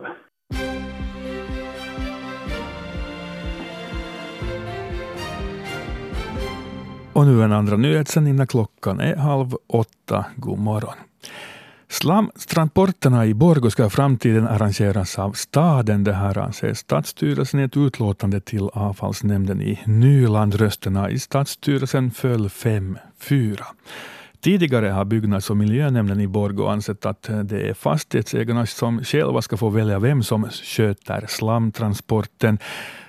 Och 7.13 7.25
nu 7.25 7.43
en 7.43 7.51
andra 7.51 7.77
nyhetssändning 7.77 8.35
när 8.35 8.45
klockan 8.45 8.99
är 8.99 9.15
halv 9.15 9.55
åtta. 9.67 10.25
God 10.35 10.59
morgon. 10.59 10.95
Slamtransporterna 11.87 13.25
i 13.25 13.33
Borgå 13.33 13.69
ska 13.69 13.85
i 13.85 13.89
framtiden 13.89 14.47
arrangeras 14.47 15.19
av 15.19 15.31
staden. 15.31 16.03
Det 16.03 16.13
här 16.13 16.37
anser 16.37 16.73
Stadsstyrelsen 16.73 17.59
i 17.59 17.63
ett 17.63 17.77
utlåtande 17.77 18.41
till 18.41 18.69
avfallsnämnden 18.73 19.61
i 19.61 19.79
Nyland. 19.85 20.55
Rösterna 20.55 21.09
i 21.09 21.19
Stadsstyrelsen 21.19 22.11
föll 22.11 22.47
5-4. 22.47 23.63
Tidigare 24.41 24.87
har 24.87 25.05
byggnads 25.05 25.49
och 25.49 25.57
miljönämnden 25.57 26.19
i 26.19 26.27
Borgå 26.27 26.67
ansett 26.67 27.05
att 27.05 27.29
eh, 27.29 27.39
det 27.39 27.69
är 27.69 27.73
fastighetsägarna 27.73 28.65
som 28.65 29.03
själva 29.03 29.41
ska 29.41 29.57
få 29.57 29.69
välja 29.69 29.99
vem 29.99 30.23
som 30.23 30.49
sköter 30.49 31.25
slamtransporten. 31.27 32.59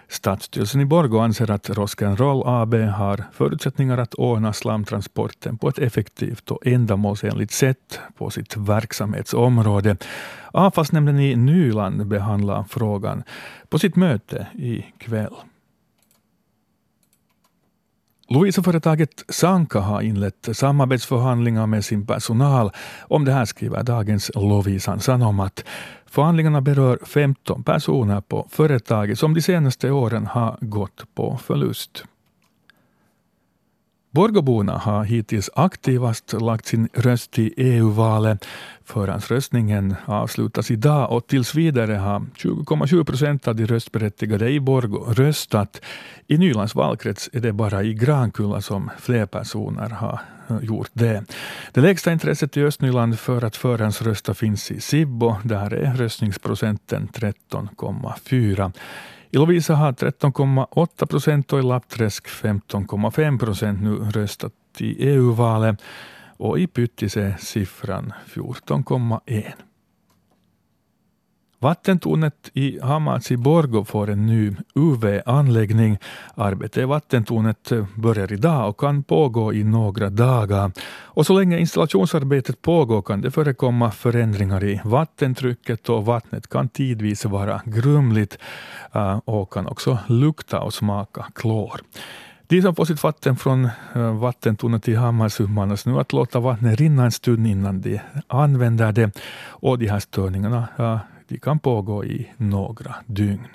Stadsstyrelsen 0.08 0.80
i 0.80 0.84
Borgå 0.84 1.18
anser 1.18 1.50
att 1.50 1.70
Roskenroll 1.70 2.42
AB 2.46 2.74
har 2.74 3.24
förutsättningar 3.32 3.98
att 3.98 4.14
ordna 4.14 4.52
slamtransporten 4.52 5.58
på 5.58 5.68
ett 5.68 5.78
effektivt 5.78 6.50
och 6.50 6.66
ändamålsenligt 6.66 7.52
sätt 7.52 8.00
på 8.18 8.30
sitt 8.30 8.56
verksamhetsområde. 8.56 9.96
Avfallsnämnden 10.50 11.20
i 11.20 11.36
Nyland 11.36 12.06
behandlar 12.06 12.64
frågan 12.68 13.22
på 13.68 13.78
sitt 13.78 13.96
möte 13.96 14.46
i 14.54 14.84
kväll. 14.98 15.34
Louiseföretaget 18.32 19.24
Sanka 19.28 19.80
har 19.80 20.00
inlett 20.00 20.48
samarbetsförhandlingar 20.52 21.66
med 21.66 21.84
sin 21.84 22.06
personal. 22.06 22.70
Om 23.00 23.24
det 23.24 23.32
här 23.32 23.44
skriver 23.44 23.82
dagens 23.82 24.30
Lovisan 24.34 25.00
Sanomat. 25.00 25.64
Förhandlingarna 26.06 26.60
berör 26.60 26.98
15 27.06 27.62
personer 27.62 28.20
på 28.20 28.48
företaget 28.50 29.18
som 29.18 29.34
de 29.34 29.40
senaste 29.40 29.90
åren 29.90 30.26
har 30.26 30.56
gått 30.60 31.14
på 31.14 31.38
förlust. 31.42 32.04
Borgåborna 34.12 34.78
har 34.78 35.04
hittills 35.04 35.50
aktivast 35.54 36.32
lagt 36.32 36.66
sin 36.66 36.88
röst 36.92 37.38
i 37.38 37.54
EU-valet. 37.56 38.46
Förhandsröstningen 38.84 39.94
avslutas 40.04 40.70
idag 40.70 41.12
och 41.12 41.26
tills 41.26 41.54
vidare 41.54 41.92
har 41.94 42.18
20,7 42.18 43.04
procent 43.04 43.48
av 43.48 43.56
de 43.56 43.66
röstberättigade 43.66 44.50
i 44.50 44.60
Borgå 44.60 45.04
röstat. 45.04 45.80
I 46.26 46.38
Nylands 46.38 46.74
valkrets 46.74 47.30
är 47.32 47.40
det 47.40 47.52
bara 47.52 47.82
i 47.82 47.94
Grankulla 47.94 48.60
som 48.60 48.90
fler 48.98 49.26
personer 49.26 49.88
har 49.88 50.20
eh, 50.50 50.58
gjort 50.62 50.90
det. 50.92 51.24
Det 51.72 51.80
lägsta 51.80 52.12
intresset 52.12 52.56
i 52.56 52.62
Östnyland 52.62 53.18
för 53.18 53.44
att 53.44 53.56
förhandsrösta 53.56 54.34
finns 54.34 54.70
i 54.70 54.80
Sibbo. 54.80 55.36
Där 55.44 55.74
är 55.74 55.94
röstningsprocenten 55.94 57.08
13,4. 57.12 58.72
I 59.34 59.38
Lovisa 59.38 59.74
har 59.74 59.92
13,8 59.92 61.06
procent 61.06 61.52
och 61.52 61.58
i 61.58 61.62
Lappträsk 61.62 62.28
15,5 62.28 63.38
procent 63.38 63.82
nu 63.82 63.90
röstat 63.90 64.52
i 64.78 65.08
EU-valet 65.08 65.82
och 66.36 66.58
i 66.58 66.66
Pyttis 66.66 67.16
är 67.16 67.36
siffran 67.40 68.12
14,1. 68.26 69.52
Vattentornet 71.62 72.50
i 72.54 72.80
Hamarts 72.82 73.30
i 73.30 73.36
Borgå 73.36 73.84
får 73.84 74.10
en 74.10 74.26
ny 74.26 74.56
UV-anläggning. 74.74 75.98
Arbetet 76.34 76.82
i 76.82 76.84
vattentornet 76.84 77.72
börjar 77.94 78.32
idag 78.32 78.68
och 78.68 78.80
kan 78.80 79.02
pågå 79.02 79.52
i 79.52 79.64
några 79.64 80.10
dagar. 80.10 80.72
Och 81.02 81.26
så 81.26 81.38
länge 81.38 81.58
installationsarbetet 81.58 82.62
pågår 82.62 83.02
kan 83.02 83.20
det 83.20 83.30
förekomma 83.30 83.90
förändringar 83.90 84.64
i 84.64 84.80
vattentrycket 84.84 85.88
och 85.88 86.04
vattnet 86.04 86.48
kan 86.48 86.68
tidvis 86.68 87.24
vara 87.24 87.62
grumligt 87.64 88.38
eh, 88.92 89.18
och 89.24 89.52
kan 89.52 89.66
också 89.66 89.98
lukta 90.06 90.60
och 90.60 90.74
smaka 90.74 91.26
klor. 91.34 91.80
De 92.46 92.62
som 92.62 92.74
får 92.74 92.84
sitt 92.84 93.02
vatten 93.02 93.36
från 93.36 93.64
eh, 93.94 94.18
vattentornet 94.18 94.88
i 94.88 94.94
Hammars 94.94 95.40
uppmanas 95.40 95.86
nu 95.86 96.00
att 96.00 96.12
låta 96.12 96.40
vattnet 96.40 96.80
rinna 96.80 97.04
en 97.04 97.12
stund 97.12 97.46
innan 97.46 97.80
de 97.80 98.00
använder 98.26 98.92
det. 98.92 99.10
Och 99.46 99.78
de 99.78 99.86
här 99.88 100.00
störningarna 100.00 100.68
eh, 100.78 100.98
de 101.32 101.38
kan 101.38 101.58
pågå 101.58 102.04
i 102.04 102.30
några 102.36 102.94
dygn. 103.06 103.48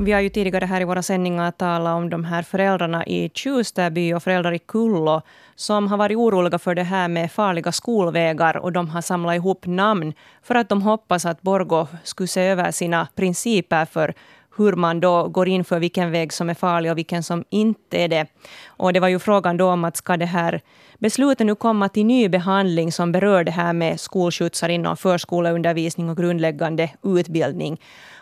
Vi 0.00 0.12
har 0.12 0.20
ju 0.20 0.28
tidigare 0.28 0.64
här 0.64 0.80
i 0.80 0.84
våra 0.84 1.02
sändningar 1.02 1.50
talat 1.50 1.96
om 1.96 2.10
de 2.10 2.24
här 2.24 2.42
föräldrarna 2.42 3.06
i 3.06 3.30
Tjustaby 3.34 4.12
och 4.12 4.22
föräldrar 4.22 4.52
i 4.52 4.58
Kullo 4.58 5.22
som 5.54 5.88
har 5.88 5.96
varit 5.96 6.16
oroliga 6.16 6.58
för 6.58 6.74
det 6.74 6.82
här 6.82 7.08
med 7.08 7.32
farliga 7.32 7.72
skolvägar 7.72 8.56
och 8.56 8.72
de 8.72 8.88
har 8.88 9.00
samlat 9.00 9.36
ihop 9.36 9.66
namn 9.66 10.12
för 10.42 10.54
att 10.54 10.68
de 10.68 10.82
hoppas 10.82 11.26
att 11.26 11.42
Borgå 11.42 11.88
skulle 12.02 12.28
se 12.28 12.40
över 12.40 12.70
sina 12.70 13.08
principer 13.14 13.84
för 13.84 14.14
hur 14.58 14.72
man 14.72 15.00
då 15.00 15.28
går 15.28 15.48
in 15.48 15.64
för 15.64 15.78
vilken 15.78 16.10
väg 16.10 16.32
som 16.32 16.50
är 16.50 16.54
farlig 16.54 16.90
och 16.90 16.98
vilken 16.98 17.22
som 17.22 17.44
inte 17.50 17.98
är 17.98 18.08
det. 18.08 18.26
Och 18.66 18.92
det 18.92 19.00
var 19.00 19.08
ju 19.08 19.18
frågan 19.18 19.56
då 19.56 19.70
om 19.70 19.84
att 19.84 19.96
ska 19.96 20.16
det 20.16 20.26
här 20.26 20.60
beslutet 20.98 21.46
nu 21.46 21.54
komma 21.54 21.88
till 21.88 22.06
ny 22.06 22.28
behandling 22.28 22.92
som 22.92 23.12
berör 23.12 23.44
det 23.44 23.50
här 23.50 23.72
med 23.72 24.00
skolskjutsar 24.00 24.68
inom 24.68 24.96
förskoleundervisning 24.96 26.10
och 26.10 26.16
grundläggande 26.16 26.90
utbildning. 27.02 27.80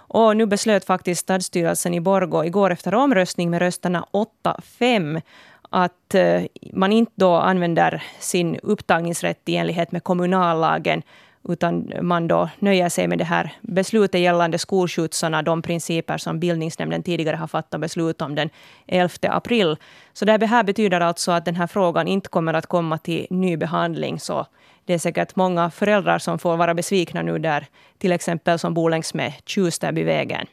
Och 0.08 0.36
nu 0.36 0.46
beslöt 0.46 0.84
faktiskt 0.84 1.20
stadsstyrelsen 1.20 1.94
i 1.94 2.00
Borgå 2.00 2.44
igår 2.44 2.70
efter 2.70 2.94
omröstning 2.94 3.50
med 3.50 3.58
rösterna 3.58 4.06
8-5 4.44 5.22
att 5.70 6.14
eh, 6.14 6.42
man 6.72 6.92
inte 6.92 7.12
då 7.14 7.34
använder 7.34 8.02
sin 8.18 8.56
upptagningsrätt 8.62 9.48
i 9.48 9.56
enlighet 9.56 9.92
med 9.92 10.04
kommunallagen 10.04 11.02
utan 11.48 11.92
man 12.02 12.28
då 12.28 12.48
nöjer 12.58 12.88
sig 12.88 13.08
med 13.08 13.18
det 13.18 13.24
här 13.24 13.52
beslutet 13.60 14.20
gällande 14.20 14.58
skolskjutsarna, 14.58 15.42
de 15.42 15.62
principer 15.62 16.18
som 16.18 16.40
bildningsnämnden 16.40 17.02
tidigare 17.02 17.36
har 17.36 17.46
fattat 17.46 17.80
beslut 17.80 18.22
om 18.22 18.34
den 18.34 18.50
11 18.86 19.10
april. 19.22 19.76
Så 20.12 20.24
det 20.24 20.46
här 20.46 20.64
betyder 20.64 21.00
alltså 21.00 21.32
att 21.32 21.44
den 21.44 21.56
här 21.56 21.66
frågan 21.66 22.08
inte 22.08 22.28
kommer 22.28 22.54
att 22.54 22.66
komma 22.66 22.98
till 22.98 23.26
ny 23.30 23.56
behandling. 23.56 24.20
Så 24.20 24.46
det 24.84 24.94
är 24.94 24.98
säkert 24.98 25.36
många 25.36 25.70
föräldrar 25.70 26.18
som 26.18 26.38
får 26.38 26.56
vara 26.56 26.74
besvikna 26.74 27.22
nu 27.22 27.38
där, 27.38 27.66
till 27.98 28.12
exempel 28.12 28.58
som 28.58 28.74
bor 28.74 28.90
längs 28.90 29.14
med 29.14 29.32
Tjustärbyvägen. 29.44 30.46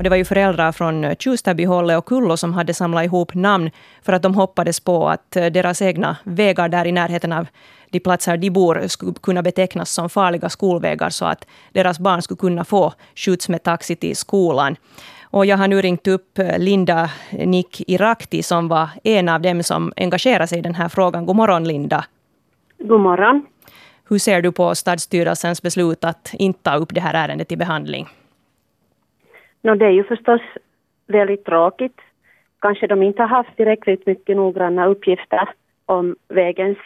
Och 0.00 0.04
det 0.04 0.10
var 0.10 0.16
ju 0.16 0.24
föräldrar 0.24 0.72
från 0.72 1.14
Tjustärbyhållet 1.18 1.98
och 1.98 2.06
Kullo 2.06 2.36
som 2.36 2.52
hade 2.52 2.74
samlat 2.74 3.04
ihop 3.04 3.34
namn 3.34 3.70
för 4.02 4.12
att 4.12 4.22
de 4.22 4.34
hoppades 4.34 4.80
på 4.80 5.08
att 5.08 5.36
eh, 5.36 5.46
deras 5.46 5.82
egna 5.82 6.16
vägar 6.24 6.68
där 6.68 6.86
i 6.86 6.92
närheten 6.92 7.32
av 7.32 7.46
de 7.90 8.00
platser 8.00 8.36
de 8.36 8.50
bor 8.50 8.88
skulle 8.88 9.12
kunna 9.22 9.42
betecknas 9.42 9.90
som 9.90 10.10
farliga 10.10 10.48
skolvägar 10.48 11.10
så 11.10 11.24
att 11.24 11.46
deras 11.72 11.98
barn 11.98 12.22
skulle 12.22 12.38
kunna 12.38 12.64
få 12.64 12.92
skjuts 13.14 13.48
med 13.48 13.62
taxi 13.62 13.96
till 13.96 14.16
skolan. 14.16 14.76
Och 15.22 15.46
jag 15.46 15.56
har 15.56 15.68
nu 15.68 15.82
ringt 15.82 16.06
upp 16.06 16.38
eh, 16.38 16.58
Linda 16.58 17.10
Nick 17.30 17.82
Irakti 17.86 18.42
som 18.42 18.68
var 18.68 18.88
en 19.04 19.28
av 19.28 19.40
dem 19.40 19.62
som 19.62 19.92
engagerade 19.96 20.46
sig 20.46 20.58
i 20.58 20.62
den 20.62 20.74
här 20.74 20.88
frågan. 20.88 21.26
God 21.26 21.36
morgon 21.36 21.64
Linda. 21.64 22.04
God 22.78 23.00
morgon. 23.00 23.46
Hur 24.08 24.18
ser 24.18 24.42
du 24.42 24.52
på 24.52 24.74
stadsstyrelsens 24.74 25.62
beslut 25.62 26.04
att 26.04 26.30
inte 26.32 26.62
ta 26.62 26.74
upp 26.74 26.94
det 26.94 27.00
här 27.00 27.14
ärendet 27.14 27.48
till 27.48 27.58
behandling? 27.58 28.08
No, 29.62 29.74
det 29.74 29.86
är 29.86 29.90
ju 29.90 30.04
förstås 30.04 30.40
väldigt 31.06 31.44
tråkigt. 31.44 32.00
Kanske 32.58 32.86
de 32.86 33.02
inte 33.02 33.22
har 33.22 33.28
haft 33.28 33.56
tillräckligt 33.56 34.06
mycket 34.06 34.36
noggranna 34.36 34.86
uppgifter 34.86 35.48
om 35.86 36.16
vägens 36.28 36.78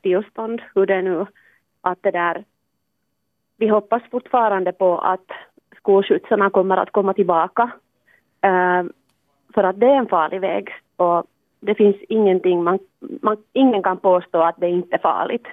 tillstånd, 0.00 0.62
hur 0.74 0.86
det 0.86 1.02
nu, 1.02 1.26
att 1.80 1.98
det 2.02 2.10
där... 2.10 2.44
Vi 3.58 3.68
hoppas 3.68 4.02
fortfarande 4.10 4.72
på 4.72 4.98
att 4.98 5.30
skolskjutsarna 5.76 6.50
kommer 6.50 6.76
att 6.76 6.90
komma 6.90 7.14
tillbaka, 7.14 7.70
Eh, 8.46 8.84
för 9.54 9.64
att 9.64 9.80
det 9.80 9.86
är 9.86 9.96
en 9.96 10.08
farlig 10.08 10.40
väg 10.40 10.70
och 10.96 11.24
det 11.60 11.74
finns 11.74 11.96
ingenting, 12.08 12.64
man, 12.64 12.78
man, 13.22 13.36
ingen 13.52 13.82
kan 13.82 13.96
påstå 13.96 14.38
att 14.42 14.60
det 14.60 14.68
inte 14.68 14.96
är 14.96 15.00
farligt. 15.00 15.46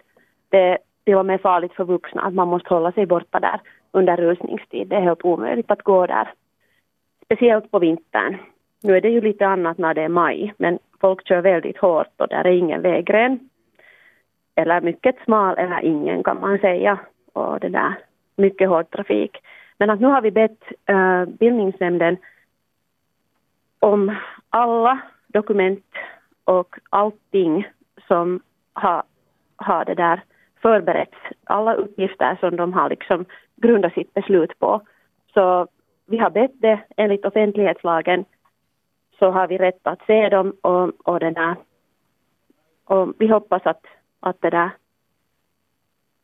Det 0.50 0.58
är 0.58 0.78
till 1.04 1.16
och 1.16 1.26
med 1.26 1.42
farligt 1.42 1.74
för 1.74 1.84
vuxna 1.84 2.22
att 2.22 2.34
man 2.34 2.48
måste 2.48 2.74
hålla 2.74 2.92
sig 2.92 3.06
borta 3.06 3.40
där 3.40 3.62
under 3.92 4.18
rusningstid. 4.18 4.88
Det 4.88 4.96
är 4.96 5.02
helt 5.02 5.26
omöjligt 5.26 5.72
att 5.72 5.84
gå 5.84 6.06
där 6.06 6.34
speciellt 7.34 7.72
på 7.72 7.80
vintern. 7.80 8.38
Nu 8.82 8.98
är 8.98 9.02
det 9.02 9.10
ju 9.10 9.22
lite 9.22 9.48
annat 9.48 9.78
när 9.78 9.94
det 9.94 10.02
är 10.02 10.10
maj, 10.10 10.54
men 10.58 10.80
folk 11.02 11.28
kör 11.28 11.42
väldigt 11.42 11.78
hårt 11.78 12.08
och 12.18 12.28
där 12.28 12.48
är 12.48 12.52
ingen 12.52 12.82
vägren. 12.82 13.40
Eller 14.56 14.82
mycket 14.82 15.16
smal 15.24 15.58
eller 15.58 15.86
ingen 15.86 16.24
kan 16.24 16.40
man 16.40 16.60
säga. 16.60 17.00
Och 17.34 17.60
det 17.60 17.70
där, 17.70 17.94
mycket 18.36 18.70
hård 18.70 18.90
trafik. 18.92 19.38
Men 19.78 19.90
att 19.90 20.00
nu 20.00 20.08
har 20.08 20.22
vi 20.22 20.32
bett 20.32 20.64
uh, 20.90 21.26
bildningsnämnden 21.26 22.18
om 23.80 24.16
alla 24.50 25.00
dokument 25.28 25.86
och 26.44 26.76
allting 26.90 27.68
som 28.08 28.40
har, 28.74 29.04
har 29.56 29.86
det 29.86 29.96
där 29.96 30.24
förberetts, 30.62 31.18
alla 31.44 31.74
uppgifter 31.74 32.38
som 32.40 32.56
de 32.56 32.74
har 32.74 32.90
liksom 32.90 33.26
grundat 33.56 33.94
sitt 33.94 34.14
beslut 34.14 34.60
på. 34.60 34.82
Så 35.34 35.68
vi 36.06 36.18
har 36.18 36.30
bett 36.30 36.52
det 36.54 36.80
enligt 36.98 37.26
offentlighetslagen 37.26 38.26
så 39.20 39.32
har 39.32 39.48
vi 39.48 39.58
rätt 39.58 39.88
att 39.88 40.06
se 40.08 40.30
dem 40.30 40.54
och, 40.62 41.08
och, 41.08 41.20
där, 41.20 41.56
och 42.86 43.14
vi 43.20 43.28
hoppas 43.28 43.62
att, 43.66 43.86
att 44.20 44.42
det 44.42 44.50
där 44.50 44.70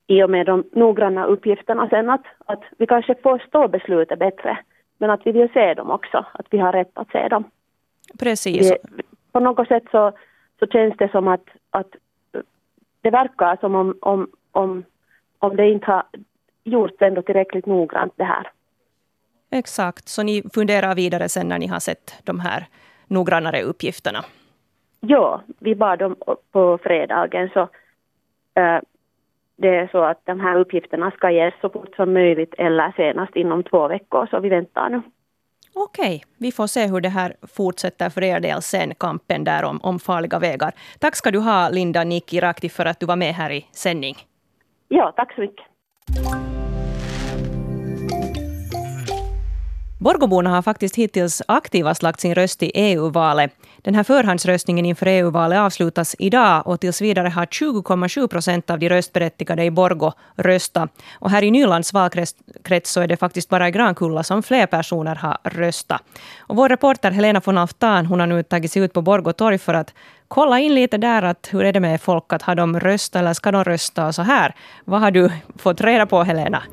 i 0.08 0.24
och 0.24 0.30
med 0.30 0.46
de 0.46 0.64
noggranna 0.72 1.26
uppgifterna 1.26 1.90
sen 1.90 2.10
att, 2.10 2.26
att 2.46 2.64
vi 2.78 2.88
kanske 2.88 3.16
får 3.16 3.40
stå 3.48 3.68
beslutet 3.68 4.20
bättre 4.20 4.58
men 4.98 5.10
att 5.10 5.26
vi 5.26 5.32
vill 5.32 5.50
se 5.54 5.74
dem 5.74 5.92
också, 5.92 6.26
att 6.34 6.46
vi 6.50 6.58
har 6.58 6.74
rätt 6.74 6.92
att 6.94 7.12
se 7.12 7.28
dem. 7.28 7.44
Precis. 8.20 8.70
Det, 8.70 8.78
på 9.32 9.40
något 9.40 9.68
sätt 9.68 9.84
så, 9.92 10.12
så 10.60 10.68
känns 10.68 10.98
det 10.98 11.12
som 11.12 11.28
att, 11.28 11.46
att 11.70 11.96
det 13.02 13.10
verkar 13.10 13.58
som 13.60 13.76
om, 13.76 13.98
om, 14.02 14.32
om, 14.52 14.84
om 15.40 15.56
det 15.56 15.70
inte 15.70 15.92
har 15.92 16.04
gjorts 16.64 17.02
ändå 17.02 17.22
tillräckligt 17.22 17.66
noggrant 17.66 18.14
det 18.16 18.24
här. 18.24 18.52
Exakt, 19.52 20.08
så 20.08 20.24
ni 20.24 20.44
funderar 20.54 20.96
vidare 20.96 21.30
sen 21.30 21.48
när 21.48 21.60
ni 21.60 21.68
har 21.68 21.80
sett 21.80 22.14
de 22.24 22.40
här 22.40 22.68
noggrannare 23.08 23.62
uppgifterna? 23.62 24.26
Ja, 25.00 25.42
vi 25.60 25.76
bad 25.76 26.00
dem 26.00 26.16
på 26.52 26.80
fredagen 26.84 27.50
så 27.54 27.62
äh, 28.54 28.80
det 29.56 29.76
är 29.76 29.88
så 29.92 30.04
att 30.04 30.26
de 30.26 30.40
här 30.40 30.60
uppgifterna 30.60 31.12
ska 31.12 31.32
ges 31.32 31.54
så 31.62 31.70
fort 31.70 31.96
som 31.96 32.14
möjligt 32.14 32.54
eller 32.58 32.92
senast 32.92 33.36
inom 33.36 33.64
två 33.64 33.88
veckor, 33.88 34.28
så 34.32 34.40
vi 34.40 34.50
väntar 34.50 34.90
nu. 34.90 35.02
Okej, 35.74 36.24
vi 36.38 36.52
får 36.52 36.68
se 36.68 36.88
hur 36.88 37.02
det 37.02 37.10
här 37.10 37.36
fortsätter 37.42 38.10
för 38.10 38.24
er 38.24 38.40
del 38.40 38.62
sen, 38.62 38.96
kampen 38.96 39.44
där 39.44 39.64
om, 39.64 39.80
om 39.84 40.00
farliga 40.00 40.40
vägar. 40.40 40.72
Tack 41.00 41.16
ska 41.16 41.32
du 41.32 41.40
ha, 41.40 41.70
Linda 41.70 42.04
Nikirakti, 42.04 42.70
för 42.70 42.86
att 42.86 43.00
du 43.00 43.06
var 43.06 43.16
med 43.16 43.34
här 43.34 43.52
i 43.52 43.66
sändning. 43.72 44.16
Ja, 44.88 45.14
tack 45.16 45.34
så 45.34 45.42
mycket. 45.42 45.66
Borgåborna 50.00 50.50
har 50.50 50.62
faktiskt 50.62 50.96
hittills 50.96 51.42
aktivast 51.48 52.04
lagt 52.04 52.20
sin 52.20 52.36
röst 52.36 52.64
i 52.64 52.72
EU-valet. 52.74 53.52
Den 53.82 53.96
här 53.96 54.04
förhandsröstningen 54.04 54.86
inför 54.86 55.06
EU-valet 55.06 55.60
avslutas 55.60 56.16
idag 56.20 56.68
och 56.68 56.80
tills 56.80 57.02
vidare 57.02 57.28
har 57.28 57.46
20,7 57.46 58.28
procent 58.28 58.70
av 58.70 58.80
de 58.80 58.90
röstberättigade 58.90 59.64
i 59.64 59.72
Borgå 59.72 60.14
röstat. 60.36 60.90
Och 61.20 61.32
här 61.32 61.44
i 61.44 61.52
Nylands 61.52 61.94
valkrets 61.94 62.36
så 62.84 63.02
är 63.02 63.08
det 63.08 63.18
faktiskt 63.18 63.50
bara 63.50 63.68
i 63.68 63.72
Grankulla 63.72 64.24
som 64.24 64.44
fler 64.44 64.66
personer 64.66 65.16
har 65.16 65.38
röstat. 65.44 66.02
Och 66.40 66.56
vår 66.56 66.70
reporter 66.70 67.12
Helena 67.12 67.42
von 67.46 67.58
Aftan 67.58 68.06
hon 68.06 68.20
har 68.20 68.28
nu 68.28 68.44
tagit 68.44 68.72
sig 68.72 68.82
ut 68.82 68.94
på 68.94 69.02
Borgå 69.02 69.34
torg 69.34 69.58
för 69.58 69.74
att 69.74 69.94
kolla 70.28 70.60
in 70.60 70.76
lite 70.76 70.98
där 70.98 71.24
att 71.24 71.50
hur 71.52 71.64
är 71.64 71.74
det 71.74 71.80
med 71.80 72.02
folk, 72.02 72.34
att 72.34 72.42
har 72.42 72.56
de 72.56 72.80
röstat 72.80 73.20
eller 73.20 73.34
ska 73.34 73.52
de 73.52 73.64
rösta 73.64 74.08
och 74.08 74.16
så 74.16 74.22
här. 74.22 74.56
Vad 74.86 75.02
har 75.02 75.12
du 75.12 75.32
fått 75.58 75.82
reda 75.82 76.06
på 76.06 76.24
Helena? 76.24 76.64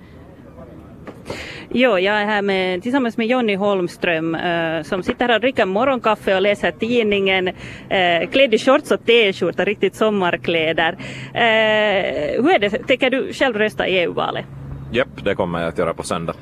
Jo, 1.72 1.98
jag 1.98 2.20
är 2.20 2.26
här 2.26 2.42
med, 2.42 2.82
tillsammans 2.82 3.16
med 3.16 3.26
Jonny 3.26 3.56
Holmström 3.56 4.34
uh, 4.34 4.82
som 4.82 5.02
sitter 5.02 5.28
här 5.28 5.34
och 5.34 5.40
dricker 5.40 5.66
morgonkaffe 5.66 6.34
och 6.34 6.42
läser 6.42 6.70
tidningen, 6.70 7.48
uh, 7.48 8.30
klädd 8.32 8.54
i 8.54 8.58
shorts 8.58 8.90
och 8.90 9.06
t-skjorta, 9.06 9.64
riktigt 9.64 9.94
sommarkläder. 9.94 10.92
Uh, 10.92 12.42
hur 12.42 12.54
är 12.54 12.58
det, 12.58 12.70
tänker 12.70 13.10
du 13.10 13.32
själv 13.32 13.58
rösta 13.58 13.88
i 13.88 13.98
EU-valet? 13.98 14.44
Japp, 14.92 15.24
det 15.24 15.34
kommer 15.34 15.60
jag 15.60 15.68
att 15.68 15.78
göra 15.78 15.94
på 15.94 16.02
söndag. 16.02 16.34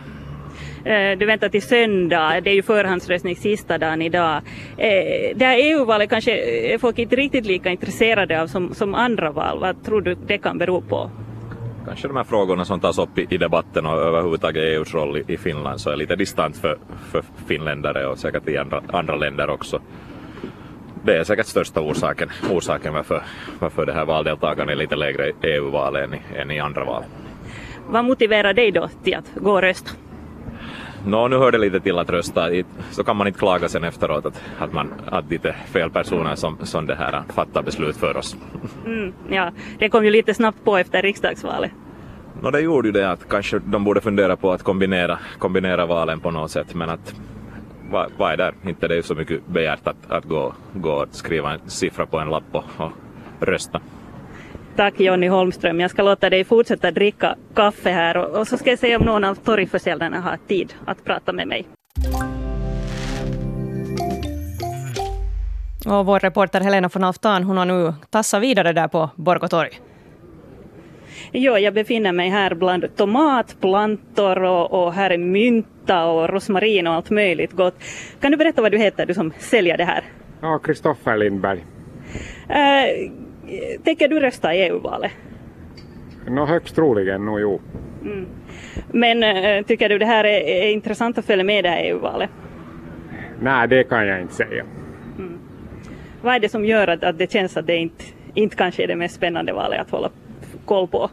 Du 1.18 1.26
väntar 1.26 1.48
till 1.48 1.62
söndag, 1.62 2.40
det 2.40 2.50
är 2.50 2.54
ju 2.54 2.62
förhandsröstning 2.62 3.36
sista 3.36 3.78
dagen 3.78 4.02
idag. 4.02 4.40
Det 5.34 5.44
här 5.44 5.58
EU-valet 5.58 6.10
kanske 6.10 6.78
folk 6.80 6.98
inte 6.98 7.16
riktigt 7.16 7.46
lika 7.46 7.70
intresserade 7.70 8.42
av 8.42 8.46
som, 8.46 8.74
som 8.74 8.94
andra 8.94 9.30
val. 9.30 9.58
Vad 9.60 9.84
tror 9.84 10.00
du 10.00 10.14
det 10.26 10.38
kan 10.38 10.58
bero 10.58 10.80
på? 10.80 11.10
Kanske 11.86 12.08
de 12.08 12.16
här 12.16 12.24
frågorna 12.24 12.64
som 12.64 12.80
tas 12.80 12.98
upp 12.98 13.18
i, 13.18 13.36
debatten 13.36 13.86
och 13.86 13.98
överhuvudtaget 13.98 14.62
EUs 14.62 14.94
roll 14.94 15.22
i, 15.26 15.36
Finland 15.36 15.80
så 15.80 15.90
är 15.90 15.96
lite 15.96 16.16
distant 16.16 16.56
för, 16.56 16.78
för 17.10 17.24
finländare 17.46 18.06
och 18.06 18.18
säkert 18.18 18.48
i 18.48 18.56
andra, 18.56 18.82
andra 18.88 19.16
länder 19.16 19.50
också. 19.50 19.80
Det 21.04 21.16
är 21.16 21.24
säkert 21.24 21.46
största 21.46 21.80
orsaken, 21.80 22.28
orsaken 22.50 22.94
varför, 22.94 23.22
varför 23.58 23.86
det 23.86 23.92
här 23.92 24.04
valdeltagandet 24.04 24.74
är 24.74 24.78
lite 24.78 24.96
lägre 24.96 25.28
i 25.28 25.34
EU-valet 25.42 26.04
än, 26.04 26.40
än 26.40 26.50
i 26.50 26.60
andra 26.60 26.84
val. 26.84 27.02
Vad 27.88 28.04
motiverar 28.04 28.52
dig 28.52 28.70
då 28.70 28.88
till 29.04 29.14
att 29.14 29.30
gå 29.34 29.52
och 29.52 29.60
rösta? 29.60 29.90
Nå, 31.06 31.28
nu 31.28 31.36
hör 31.36 31.52
det 31.52 31.58
lite 31.58 31.80
till 31.80 31.98
att 31.98 32.10
rösta, 32.10 32.48
så 32.90 33.04
kan 33.04 33.16
man 33.16 33.26
inte 33.26 33.38
klaga 33.38 33.68
sen 33.68 33.84
efteråt 33.84 34.26
att, 34.26 34.42
att, 34.58 34.72
man, 34.72 34.92
att 35.06 35.28
det 35.28 35.44
är 35.44 35.52
fel 35.52 35.90
personer 35.90 36.34
som, 36.34 36.58
som 36.62 36.86
det 36.86 36.94
här 36.94 37.22
fattar 37.34 37.62
beslut 37.62 37.96
för 37.96 38.16
oss. 38.16 38.36
Mm, 38.86 39.12
ja, 39.30 39.52
det 39.78 39.88
kom 39.88 40.04
ju 40.04 40.10
lite 40.10 40.34
snabbt 40.34 40.64
på 40.64 40.76
efter 40.76 41.02
riksdagsvalet. 41.02 41.70
Nå, 42.42 42.50
det 42.50 42.60
gjorde 42.60 42.88
ju 42.88 42.92
det 42.92 43.10
att 43.10 43.28
kanske 43.28 43.58
de 43.58 43.84
borde 43.84 44.00
fundera 44.00 44.36
på 44.36 44.52
att 44.52 44.62
kombinera, 44.62 45.18
kombinera 45.38 45.86
valen 45.86 46.20
på 46.20 46.30
något 46.30 46.50
sätt, 46.50 46.74
men 46.74 46.90
att 46.90 47.14
vad, 47.90 48.10
vad 48.16 48.32
är 48.32 48.36
där? 48.36 48.54
Inte 48.64 48.88
det 48.88 48.96
är 48.96 49.02
så 49.02 49.14
mycket 49.14 49.46
begärt 49.46 49.86
att, 49.86 50.10
att 50.10 50.24
gå, 50.24 50.54
gå 50.74 50.92
och 50.92 51.08
skriva 51.10 51.52
en 51.52 51.70
siffra 51.70 52.06
på 52.06 52.18
en 52.18 52.30
lapp 52.30 52.44
och, 52.52 52.64
och 52.76 52.92
rösta. 53.40 53.80
Tack 54.76 55.00
Jonny 55.00 55.28
Holmström. 55.28 55.80
Jag 55.80 55.90
ska 55.90 56.02
låta 56.02 56.30
dig 56.30 56.44
fortsätta 56.44 56.90
dricka 56.90 57.36
kaffe 57.54 57.90
här 57.90 58.16
och, 58.16 58.38
och 58.38 58.48
så 58.48 58.56
ska 58.56 58.70
jag 58.70 58.78
se 58.78 58.96
om 58.96 59.02
någon 59.04 59.24
av 59.24 59.34
torgförsäljarna 59.34 60.20
har 60.20 60.38
tid 60.48 60.74
att 60.86 61.04
prata 61.04 61.32
med 61.32 61.48
mig. 61.48 61.66
Och 65.86 66.06
vår 66.06 66.20
reporter 66.20 66.60
Helena 66.60 66.90
von 66.94 67.04
Aftan 67.04 67.44
hon 67.44 67.56
har 67.56 67.64
nu 67.64 67.94
tassat 68.10 68.42
vidare 68.42 68.72
där 68.72 68.88
på 68.88 69.10
Borgå 69.16 69.48
torg. 69.48 69.70
Jo, 71.32 71.58
jag 71.58 71.74
befinner 71.74 72.12
mig 72.12 72.30
här 72.30 72.54
bland 72.54 72.96
tomatplantor 72.96 74.42
och, 74.42 74.84
och 74.84 74.92
här 74.92 75.10
är 75.10 75.18
mynta 75.18 76.04
och 76.04 76.28
rosmarin 76.28 76.86
och 76.86 76.94
allt 76.94 77.10
möjligt 77.10 77.52
gott. 77.52 77.74
Kan 78.20 78.30
du 78.30 78.36
berätta 78.36 78.62
vad 78.62 78.72
du 78.72 78.78
heter, 78.78 79.06
du 79.06 79.14
som 79.14 79.32
säljer 79.38 79.76
det 79.76 79.84
här? 79.84 80.04
Ja, 80.40 80.58
Kristoffer 80.58 81.16
Lindberg. 81.16 81.64
Äh, 82.48 83.10
tänker 83.84 84.08
du 84.08 84.20
rösta 84.20 84.54
i 84.54 84.68
EU-valet? 84.68 85.12
Nå, 86.28 86.46
högst 86.46 86.74
troligen 86.74 87.24
nog, 87.24 87.40
jo. 87.40 87.60
Mm. 88.02 88.26
Men 88.92 89.22
äh, 89.22 89.64
tycker 89.64 89.88
du 89.88 89.98
det 89.98 90.06
här 90.06 90.24
är, 90.24 90.40
är 90.40 90.70
intressant 90.70 91.18
att 91.18 91.24
följa 91.24 91.44
med 91.44 91.58
i 91.58 91.62
det 91.62 91.68
här 91.68 91.84
EU-valet? 91.84 92.30
Nej, 93.40 93.68
det 93.68 93.84
kan 93.84 94.06
jag 94.06 94.20
inte 94.20 94.34
säga. 94.34 94.64
Mm. 95.18 95.38
Vad 96.22 96.34
är 96.34 96.40
det 96.40 96.48
som 96.48 96.64
gör 96.64 96.88
att, 96.88 97.04
att 97.04 97.18
det 97.18 97.32
känns 97.32 97.56
att 97.56 97.66
det 97.66 97.76
inte, 97.76 98.04
inte 98.34 98.56
kanske 98.56 98.82
är 98.82 98.86
det 98.86 98.96
mest 98.96 99.14
spännande 99.14 99.52
valet 99.52 99.80
att 99.80 99.90
hålla 99.90 100.10
koll 100.64 100.88
på? 100.88 101.10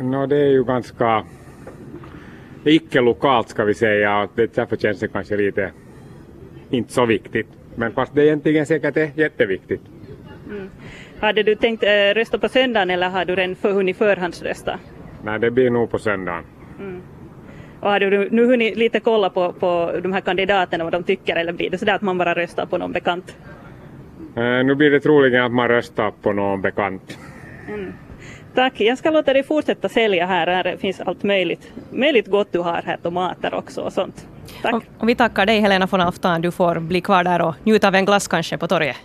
Nå, 0.00 0.26
det 0.26 0.36
är 0.36 0.50
ju 0.50 0.64
ganska 0.64 1.24
icke-lokalt 2.64 3.48
ska 3.48 3.64
vi 3.64 3.74
säga 3.74 4.22
och 4.22 4.30
det, 4.34 4.54
därför 4.54 4.76
känns 4.76 5.00
det 5.00 5.08
kanske 5.08 5.36
lite 5.36 5.72
inte 6.70 6.92
så 6.92 7.06
viktigt. 7.06 7.48
Men 7.74 7.92
fast 7.92 8.14
det 8.14 8.26
egentligen 8.26 8.66
säkert 8.66 8.96
är 8.96 9.10
jätteviktigt. 9.14 9.80
Mm. 10.50 10.70
Hade 11.20 11.42
du 11.42 11.54
tänkt 11.54 11.82
äh, 11.82 12.14
rösta 12.14 12.38
på 12.38 12.48
söndagen 12.48 12.90
eller 12.90 13.08
har 13.08 13.24
du 13.24 13.34
redan 13.34 13.56
för, 13.56 13.72
hunnit 13.72 13.96
förhandsrösta? 13.96 14.78
Nej, 15.24 15.38
det 15.38 15.50
blir 15.50 15.70
nog 15.70 15.90
på 15.90 15.98
söndagen. 15.98 16.44
Mm. 16.78 17.02
Och 17.80 17.90
har 17.90 18.00
du 18.00 18.30
nu 18.30 18.46
hunnit 18.46 18.76
lite 18.76 19.00
kolla 19.00 19.30
på, 19.30 19.52
på 19.52 20.00
de 20.02 20.12
här 20.12 20.20
kandidaterna 20.20 20.84
vad 20.84 20.92
de 20.92 21.02
tycker 21.02 21.36
eller 21.36 21.52
blir 21.52 21.70
det 21.70 21.78
sådär 21.78 21.94
att 21.94 22.02
man 22.02 22.18
bara 22.18 22.34
röstar 22.34 22.66
på 22.66 22.78
någon 22.78 22.92
bekant? 22.92 23.36
Äh, 24.36 24.64
nu 24.64 24.74
blir 24.74 24.90
det 24.90 25.00
troligen 25.00 25.44
att 25.44 25.52
man 25.52 25.68
röstar 25.68 26.10
på 26.22 26.32
någon 26.32 26.62
bekant. 26.62 27.18
Mm. 27.68 27.92
Tack, 28.54 28.80
jag 28.80 28.98
ska 28.98 29.10
låta 29.10 29.32
dig 29.32 29.42
fortsätta 29.42 29.88
sälja 29.88 30.26
här. 30.26 30.46
Här 30.46 30.76
finns 30.76 31.00
allt 31.00 31.22
möjligt, 31.22 31.72
möjligt 31.90 32.26
gott 32.26 32.52
du 32.52 32.58
har 32.58 32.82
här, 32.86 32.96
tomater 32.96 33.54
också 33.54 33.80
och 33.80 33.92
sånt. 33.92 34.28
Tack. 34.62 34.74
Och, 34.74 34.82
och 34.98 35.08
vi 35.08 35.14
tackar 35.14 35.46
dig 35.46 35.60
Helena 35.60 35.86
von 35.86 36.00
Aftan. 36.00 36.40
Du 36.40 36.50
får 36.50 36.80
bli 36.80 37.00
kvar 37.00 37.24
där 37.24 37.42
och 37.42 37.54
njuta 37.64 37.88
av 37.88 37.94
en 37.94 38.04
glass 38.04 38.28
kanske 38.28 38.58
på 38.58 38.66
torget. 38.66 38.96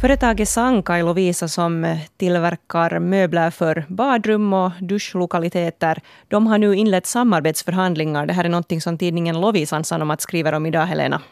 Företaget 0.00 0.48
Sanka 0.48 0.98
i 0.98 1.02
Lovisa 1.02 1.48
som 1.48 1.96
tillverkar 2.16 2.98
möbler 2.98 3.50
för 3.50 3.84
badrum 3.88 4.52
och 4.52 4.70
duschlokaliteter, 4.80 5.98
de 6.28 6.46
har 6.46 6.58
nu 6.58 6.74
inlett 6.74 7.06
samarbetsförhandlingar. 7.06 8.26
Det 8.26 8.32
här 8.32 8.44
är 8.44 8.48
något 8.48 8.82
som 8.82 8.98
tidningen 8.98 9.40
Lovisan 9.40 9.84
Sanomat 9.84 10.20
skriver 10.20 10.52
om 10.52 10.66
idag, 10.66 10.86
Helena. 10.86 11.22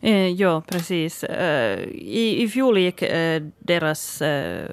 Eh, 0.00 0.28
ja, 0.28 0.62
precis. 0.68 1.24
Eh, 1.24 1.78
I, 1.88 2.42
I 2.42 2.48
fjol 2.48 2.78
gick 2.78 3.02
eh, 3.02 3.42
deras... 3.58 4.22
Eh, 4.22 4.70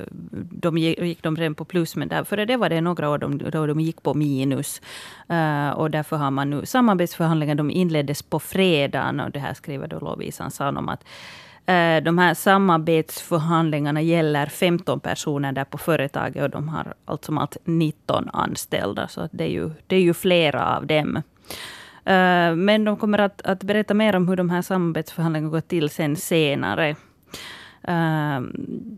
de 0.52 0.78
gick, 0.78 1.00
gick 1.00 1.24
de 1.24 1.36
redan 1.36 1.56
på 1.56 1.66
plus, 1.66 1.96
men 1.96 2.08
därför 2.08 2.46
det 2.46 2.58
var 2.58 2.70
det 2.70 2.82
några 2.82 3.10
år 3.10 3.18
de, 3.18 3.38
då 3.38 3.68
de 3.68 3.80
gick 3.80 4.04
på 4.04 4.14
minus. 4.14 4.82
Eh, 5.30 5.70
och 5.70 5.92
därför 5.92 6.18
har 6.18 6.32
man 6.32 6.50
nu 6.50 6.66
samarbetsförhandlingar. 6.66 7.56
De 7.56 7.72
inleddes 7.72 8.22
på 8.22 8.40
fredagen 8.40 9.20
och 9.20 9.32
det 9.32 9.40
här 9.40 9.54
skriver 9.54 9.88
då 9.88 10.00
Lovisan 10.00 10.52
Sanomat. 10.52 11.04
Eh, 11.68 12.04
de 12.04 12.18
här 12.18 12.34
samarbetsförhandlingarna 12.34 14.02
gäller 14.02 14.46
15 14.46 15.00
personer 15.00 15.52
där 15.52 15.64
på 15.64 15.78
företaget 15.78 16.44
och 16.44 16.50
de 16.50 16.70
har 16.70 16.94
allt 17.06 17.26
som 17.26 17.38
allt 17.38 17.58
19 17.64 18.30
anställda. 18.34 19.08
Så 19.08 19.30
det 19.32 19.44
är 19.44 19.50
ju, 19.50 19.72
det 19.88 19.96
är 19.96 20.02
ju 20.02 20.14
flera 20.14 20.76
av 20.78 20.88
dem. 20.88 21.16
Eh, 22.06 22.56
men 22.56 22.84
de 22.84 22.98
kommer 22.98 23.20
att, 23.20 23.42
att 23.42 23.64
berätta 23.64 23.94
mer 23.94 24.16
om 24.16 24.28
hur 24.28 24.36
de 24.36 24.50
här 24.50 24.62
samarbetsförhandlingarna 24.62 25.52
går 25.52 25.62
till 25.62 25.90
sen 25.90 26.16
senare. 26.16 26.90
Eh, 27.84 28.42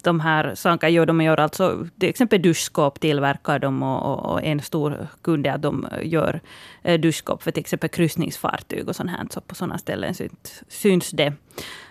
de 0.03 0.19
här 0.19 0.56
Sanka 0.56 0.89
gör, 0.89 1.06
de 1.06 1.21
gör 1.21 1.39
alltså 1.39 1.88
till 1.99 2.10
exempel 2.10 2.41
duschskåp 2.41 2.99
tillverkar 2.99 3.60
de 3.60 3.84
och, 3.84 4.32
och, 4.32 4.43
en 4.43 4.62
stor 4.62 5.08
kund 5.21 5.47
är 5.47 5.51
att 5.51 5.62
de 5.62 5.88
gör 6.01 6.39
duschskåp 6.99 7.43
för 7.43 7.51
till 7.51 7.62
exempel 7.62 7.89
kryssningsfartyg 7.89 8.88
och 8.88 8.95
sånt 8.95 9.10
här. 9.10 9.27
Så 9.30 9.41
på 9.41 9.56
sådana 9.56 9.77
ställen 9.77 10.13
syns, 10.13 10.63
syns 10.67 11.12
det. 11.12 11.34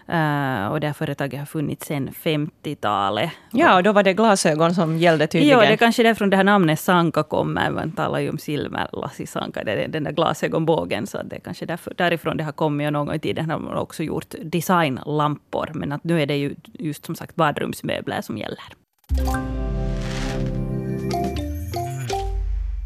Uh, 0.08 0.66
och 0.66 0.80
det 0.80 0.86
här 0.86 0.92
företaget 0.92 1.38
har 1.38 1.46
funnits 1.46 1.86
sedan 1.86 2.10
50-talet. 2.22 3.30
Ja, 3.52 3.76
och 3.76 3.82
då 3.82 3.92
var 3.92 4.02
det 4.02 4.12
glasögon 4.12 4.74
som 4.74 4.98
gällde 4.98 5.26
tydligen. 5.26 5.58
Ja, 5.58 5.66
det 5.66 5.72
är 5.72 5.76
kanske 5.76 6.02
därifrån 6.02 6.30
det 6.30 6.36
här 6.36 6.44
namnet 6.44 6.80
Sanka 6.80 7.22
kommer. 7.22 7.70
Man 7.70 7.92
talar 7.92 8.18
ju 8.18 8.30
om 8.30 8.38
silverlassi 8.38 9.26
Sanka, 9.26 9.64
det 9.64 9.72
är 9.72 9.88
den 9.88 10.04
där 10.04 10.12
glasögonbågen. 10.12 11.06
Så 11.06 11.22
det 11.22 11.36
är 11.36 11.40
kanske 11.40 11.66
därför, 11.66 11.94
därifrån 11.96 12.36
det 12.36 12.44
har 12.44 12.52
kommit. 12.52 12.86
Och 12.86 12.92
någon 12.92 13.06
gång 13.06 13.16
i 13.16 13.18
tiden 13.18 13.50
har 13.50 13.58
man 13.58 13.76
också 13.76 14.02
gjort 14.02 14.34
designlampor. 14.42 15.70
Men 15.74 15.92
att 15.92 16.04
nu 16.04 16.22
är 16.22 16.26
det 16.26 16.36
ju 16.36 16.54
just 16.78 17.04
som 17.04 17.14
sagt 17.14 17.36
badrumsmöbler 17.36 18.20
som 18.20 18.38
gäller. 18.38 18.64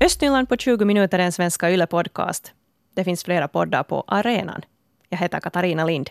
Östnyland 0.05 0.49
på 0.49 0.57
20 0.57 0.85
minuter 0.85 1.19
är 1.19 1.23
en 1.23 1.33
svenska 1.33 1.71
Yle-podcast. 1.71 2.53
Det 2.95 3.05
finns 3.05 3.25
flera 3.25 3.49
poddar 3.49 3.83
på 3.83 4.05
arenan. 4.07 4.63
Jag 5.09 5.19
heter 5.19 5.41
Katarina 5.41 5.85
Lind. 5.85 6.11